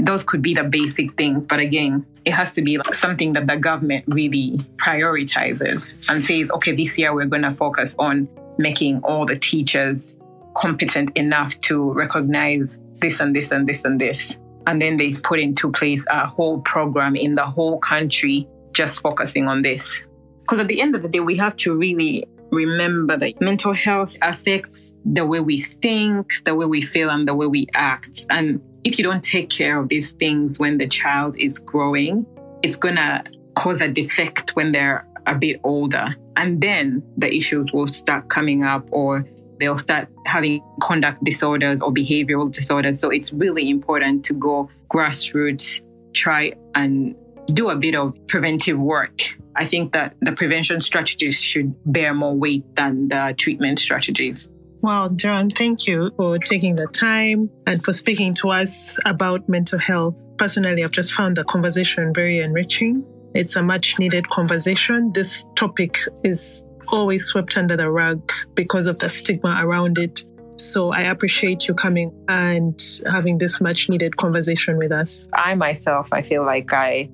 those 0.00 0.22
could 0.24 0.42
be 0.42 0.54
the 0.54 0.64
basic 0.64 1.14
things. 1.14 1.46
But 1.46 1.58
again, 1.58 2.06
it 2.24 2.32
has 2.32 2.52
to 2.52 2.62
be 2.62 2.78
like 2.78 2.94
something 2.94 3.32
that 3.32 3.46
the 3.46 3.56
government 3.56 4.04
really 4.06 4.58
prioritizes 4.76 5.90
and 6.08 6.24
says, 6.24 6.50
okay, 6.52 6.74
this 6.74 6.96
year 6.96 7.14
we're 7.14 7.26
going 7.26 7.42
to 7.42 7.50
focus 7.50 7.94
on 7.98 8.28
making 8.58 9.00
all 9.02 9.26
the 9.26 9.36
teachers 9.36 10.16
competent 10.56 11.16
enough 11.16 11.60
to 11.62 11.92
recognize 11.92 12.78
this 13.00 13.20
and 13.20 13.34
this 13.34 13.50
and 13.50 13.68
this 13.68 13.84
and 13.84 14.00
this. 14.00 14.36
And 14.66 14.80
then 14.80 14.96
they 14.96 15.12
put 15.12 15.40
into 15.40 15.72
place 15.72 16.04
a 16.10 16.26
whole 16.26 16.60
program 16.60 17.16
in 17.16 17.34
the 17.34 17.44
whole 17.44 17.78
country 17.78 18.48
just 18.72 19.00
focusing 19.00 19.48
on 19.48 19.62
this. 19.62 20.02
Because 20.42 20.60
at 20.60 20.68
the 20.68 20.80
end 20.80 20.94
of 20.94 21.02
the 21.02 21.08
day, 21.08 21.20
we 21.20 21.36
have 21.36 21.56
to 21.56 21.74
really 21.74 22.24
remember 22.50 23.16
that 23.16 23.40
mental 23.40 23.72
health 23.72 24.16
affects 24.22 24.92
the 25.04 25.26
way 25.26 25.40
we 25.40 25.60
think, 25.60 26.28
the 26.44 26.54
way 26.54 26.66
we 26.66 26.82
feel, 26.82 27.10
and 27.10 27.26
the 27.26 27.34
way 27.34 27.46
we 27.46 27.66
act. 27.74 28.26
And 28.30 28.60
if 28.84 28.98
you 28.98 29.04
don't 29.04 29.24
take 29.24 29.50
care 29.50 29.78
of 29.78 29.88
these 29.88 30.12
things 30.12 30.58
when 30.58 30.78
the 30.78 30.86
child 30.86 31.36
is 31.38 31.58
growing, 31.58 32.26
it's 32.62 32.76
going 32.76 32.96
to 32.96 33.24
cause 33.54 33.80
a 33.80 33.88
defect 33.88 34.54
when 34.54 34.72
they're 34.72 35.06
a 35.26 35.34
bit 35.34 35.60
older. 35.64 36.14
And 36.36 36.60
then 36.60 37.02
the 37.16 37.34
issues 37.34 37.72
will 37.72 37.88
start 37.88 38.28
coming 38.28 38.64
up, 38.64 38.88
or 38.92 39.26
they'll 39.62 39.78
start 39.78 40.08
having 40.26 40.62
conduct 40.80 41.22
disorders 41.22 41.80
or 41.80 41.92
behavioral 41.92 42.50
disorders. 42.50 42.98
So 42.98 43.10
it's 43.10 43.32
really 43.32 43.70
important 43.70 44.24
to 44.26 44.34
go 44.34 44.68
grassroots, 44.92 45.80
try 46.12 46.52
and 46.74 47.14
do 47.46 47.70
a 47.70 47.76
bit 47.76 47.94
of 47.94 48.16
preventive 48.26 48.80
work. 48.80 49.22
I 49.54 49.64
think 49.66 49.92
that 49.92 50.16
the 50.20 50.32
prevention 50.32 50.80
strategies 50.80 51.40
should 51.40 51.74
bear 51.84 52.12
more 52.12 52.34
weight 52.34 52.64
than 52.74 53.08
the 53.08 53.34
treatment 53.36 53.78
strategies. 53.78 54.48
Well, 54.80 55.10
John, 55.10 55.48
thank 55.48 55.86
you 55.86 56.10
for 56.16 56.38
taking 56.38 56.74
the 56.74 56.88
time 56.88 57.48
and 57.68 57.84
for 57.84 57.92
speaking 57.92 58.34
to 58.34 58.50
us 58.50 58.96
about 59.04 59.48
mental 59.48 59.78
health. 59.78 60.16
Personally, 60.38 60.82
I've 60.82 60.90
just 60.90 61.12
found 61.12 61.36
the 61.36 61.44
conversation 61.44 62.12
very 62.12 62.40
enriching. 62.40 63.04
It's 63.34 63.54
a 63.54 63.62
much 63.62 63.98
needed 63.98 64.28
conversation. 64.30 65.12
This 65.12 65.44
topic 65.54 65.98
is 66.24 66.64
always 66.88 67.26
swept 67.26 67.56
under 67.56 67.76
the 67.76 67.90
rug 67.90 68.32
because 68.54 68.86
of 68.86 68.98
the 68.98 69.08
stigma 69.08 69.60
around 69.60 69.98
it. 69.98 70.24
So 70.56 70.92
I 70.92 71.02
appreciate 71.02 71.66
you 71.66 71.74
coming 71.74 72.12
and 72.28 72.80
having 73.10 73.38
this 73.38 73.60
much 73.60 73.88
needed 73.88 74.16
conversation 74.16 74.76
with 74.76 74.92
us. 74.92 75.26
I 75.34 75.54
myself, 75.54 76.12
I 76.12 76.22
feel 76.22 76.44
like 76.44 76.72
I 76.72 77.08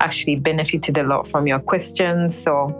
actually 0.00 0.36
benefited 0.36 0.98
a 0.98 1.02
lot 1.02 1.26
from 1.26 1.46
your 1.46 1.58
questions. 1.58 2.36
So 2.36 2.70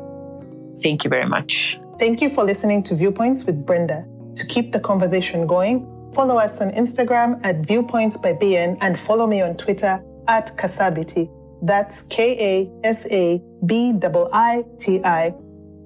thank 0.83 1.05
you 1.05 1.11
very 1.11 1.27
much. 1.27 1.81
Thank 1.99 2.21
you 2.21 2.31
for 2.31 2.45
listening 2.45 2.83
to 2.85 2.95
Viewpoints 2.95 3.45
with 3.45 3.65
Brenda. 3.65 4.05
To 4.37 4.47
keep 4.47 4.73
the 4.73 4.81
conversation 4.81 5.47
going, 5.47 5.87
follow 6.15 6.39
us 6.39 6.61
on 6.61 6.71
Instagram 6.73 7.41
at 7.45 7.67
Viewpoints 7.67 8.17
by 8.17 8.35
BN 8.35 8.79
and 8.81 8.99
follow 8.99 9.27
me 9.27 9.43
on 9.43 9.57
Twitter 9.57 10.03
at 10.29 10.57
Kasabiti. 10.57 11.31
That's 11.63 12.03
K 12.03 12.37
A 12.39 12.87
S 12.87 13.07
A 13.11 13.43
B 13.65 13.99
I 14.33 14.65
T 14.79 15.03
I 15.05 15.35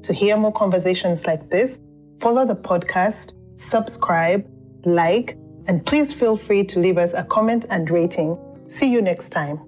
to 0.03 0.13
hear 0.13 0.37
more 0.37 0.53
conversations 0.53 1.27
like 1.27 1.51
this, 1.51 1.81
follow 2.19 2.47
the 2.47 2.57
podcast, 2.57 3.33
subscribe, 3.57 4.47
like, 4.85 5.37
and 5.67 5.85
please 5.85 6.13
feel 6.13 6.37
free 6.37 6.65
to 6.65 6.79
leave 6.79 6.99
us 6.99 7.13
a 7.15 7.25
comment 7.25 7.67
and 7.71 7.91
rating. 7.91 8.39
See 8.69 8.91
you 8.91 9.03
next 9.03 9.31
time. 9.31 9.68